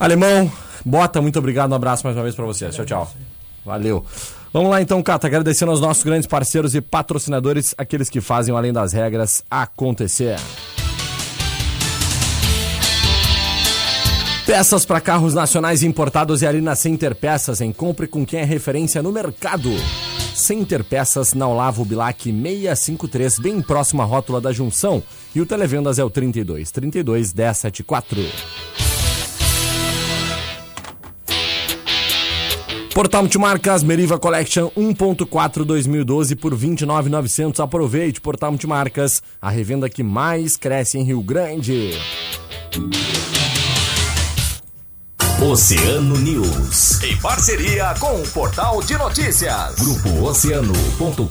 Alemão, 0.00 0.50
Bota, 0.84 1.20
muito 1.20 1.38
obrigado. 1.38 1.72
Um 1.72 1.74
abraço 1.74 2.04
mais 2.06 2.16
uma 2.16 2.22
vez 2.22 2.34
pra 2.34 2.44
você. 2.44 2.68
Tchau, 2.70 2.84
tchau. 2.84 3.10
Valeu. 3.64 4.04
Vamos 4.52 4.70
lá 4.70 4.80
então, 4.80 5.02
Cata, 5.02 5.26
agradecendo 5.26 5.70
aos 5.72 5.80
nossos 5.80 6.02
grandes 6.04 6.26
parceiros 6.26 6.74
e 6.74 6.80
patrocinadores, 6.80 7.74
aqueles 7.76 8.08
que 8.08 8.20
fazem 8.20 8.54
o 8.54 8.56
Além 8.56 8.72
das 8.72 8.92
Regras 8.92 9.42
acontecer. 9.50 10.36
Peças 14.46 14.84
para 14.84 15.00
carros 15.00 15.34
nacionais 15.34 15.82
importados 15.82 16.40
e 16.40 16.46
ali 16.46 16.60
na 16.60 16.76
Center 16.76 17.16
Peças, 17.16 17.60
em 17.60 17.72
compre 17.72 18.06
com 18.06 18.24
quem 18.24 18.38
é 18.38 18.44
referência 18.44 19.02
no 19.02 19.10
mercado. 19.10 19.70
Center 20.32 20.84
Peças 20.84 21.34
na 21.34 21.48
Olavo 21.48 21.84
Bilac 21.84 22.22
653, 22.22 23.40
bem 23.40 23.60
próximo 23.60 24.02
à 24.02 24.04
rótula 24.04 24.40
da 24.40 24.52
junção. 24.52 25.02
E 25.34 25.40
o 25.40 25.46
Televendas 25.46 25.98
é 25.98 26.04
o 26.04 26.08
32 26.08 26.70
32 26.70 27.34
1074. 27.34 28.24
Portal 32.94 33.22
Multimarcas 33.22 33.82
Meriva 33.82 34.16
Collection 34.16 34.70
1.4 34.76 35.64
2012 35.64 36.36
por 36.36 36.56
29.900. 36.56 37.58
Aproveite 37.64 38.20
Portal 38.20 38.52
Multimarcas, 38.52 39.20
a 39.42 39.50
revenda 39.50 39.90
que 39.90 40.04
mais 40.04 40.56
cresce 40.56 40.98
em 40.98 41.02
Rio 41.02 41.20
Grande. 41.20 41.90
Oceano 45.40 46.16
News. 46.16 47.02
Em 47.02 47.14
parceria 47.18 47.94
com 48.00 48.22
o 48.22 48.28
Portal 48.28 48.82
de 48.82 48.96
Notícias. 48.96 49.74
Grupo 49.74 50.24
Oceano.com.br. 50.24 51.26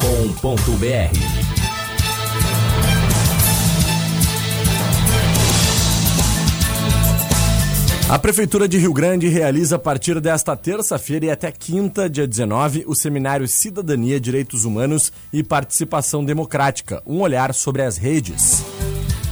A 8.07 8.19
Prefeitura 8.19 8.67
de 8.67 8.77
Rio 8.77 8.93
Grande 8.93 9.27
realiza 9.27 9.77
a 9.77 9.79
partir 9.79 10.21
desta 10.21 10.55
terça-feira 10.55 11.25
e 11.25 11.31
até 11.31 11.51
quinta, 11.51 12.07
dia 12.07 12.27
19, 12.27 12.83
o 12.85 12.93
seminário 12.93 13.47
Cidadania, 13.47 14.19
Direitos 14.19 14.65
Humanos 14.65 15.11
e 15.33 15.41
Participação 15.43 16.23
Democrática, 16.23 17.01
um 17.07 17.21
olhar 17.21 17.55
sobre 17.55 17.81
as 17.81 17.97
redes. 17.97 18.63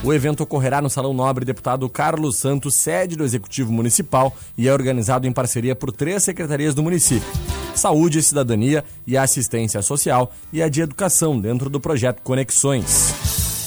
O 0.04 0.14
evento 0.14 0.44
ocorrerá 0.44 0.82
no 0.82 0.90
Salão 0.90 1.14
Nobre 1.14 1.46
Deputado 1.46 1.88
Carlos 1.88 2.36
Santos, 2.36 2.76
sede 2.76 3.16
do 3.16 3.24
Executivo 3.24 3.72
Municipal, 3.72 4.36
e 4.58 4.68
é 4.68 4.74
organizado 4.74 5.26
em 5.26 5.32
parceria 5.32 5.76
por 5.76 5.94
três 5.94 6.24
secretarias 6.24 6.76
do 6.76 6.84
município: 6.84 7.28
Saúde 7.74 8.22
Cidadania 8.22 8.84
e 9.08 9.16
Assistência 9.16 9.82
Social 9.82 10.34
e 10.52 10.62
a 10.62 10.68
de 10.68 10.82
Educação, 10.82 11.40
dentro 11.40 11.70
do 11.70 11.80
projeto 11.80 12.22
Conexões. 12.22 13.14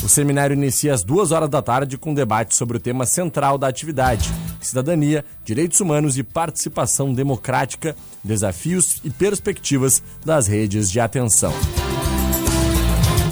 O 0.05 0.09
seminário 0.11 0.53
inicia 0.53 0.93
às 0.93 1.03
duas 1.03 1.33
horas 1.33 1.49
da 1.49 1.63
tarde 1.63 1.97
com 1.97 2.13
debate 2.13 2.55
sobre 2.55 2.77
o 2.77 2.81
tema 2.81 3.07
central 3.07 3.57
da 3.57 3.67
atividade: 3.67 4.31
cidadania, 4.61 5.25
direitos 5.43 5.81
humanos 5.81 6.19
e 6.19 6.23
participação 6.23 7.15
democrática, 7.15 7.97
desafios 8.23 9.01
e 9.03 9.09
perspectivas 9.09 10.03
das 10.23 10.47
redes 10.47 10.91
de 10.91 11.01
atenção. 11.01 11.55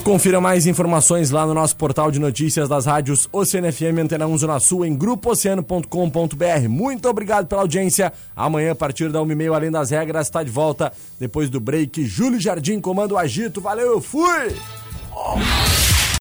Confira 0.04 0.38
mais 0.38 0.66
informações 0.66 1.30
lá 1.30 1.46
no 1.46 1.54
nosso 1.54 1.74
portal 1.76 2.10
de 2.10 2.18
notícias 2.18 2.68
das 2.68 2.84
rádios 2.84 3.26
Oceano 3.32 3.72
FM 3.72 4.00
Antena 4.02 4.26
1 4.26 4.36
Zona 4.36 4.60
Sul 4.60 4.84
em 4.84 4.94
grupooceano.com.br. 4.94 6.68
Muito 6.68 7.08
obrigado 7.08 7.46
pela 7.46 7.62
audiência. 7.62 8.12
Amanhã, 8.36 8.72
a 8.72 8.74
partir 8.74 9.10
da 9.10 9.20
1h30, 9.20 9.54
Além 9.54 9.70
das 9.70 9.90
Regras, 9.90 10.26
está 10.26 10.42
de 10.42 10.50
volta. 10.50 10.92
Depois 11.18 11.48
do 11.48 11.58
break, 11.58 12.04
Júlio 12.04 12.38
Jardim 12.38 12.80
comanda 12.80 13.14
o 13.14 13.18
agito. 13.18 13.62
Valeu, 13.62 13.92
eu 13.92 14.00
fui! 14.02 14.54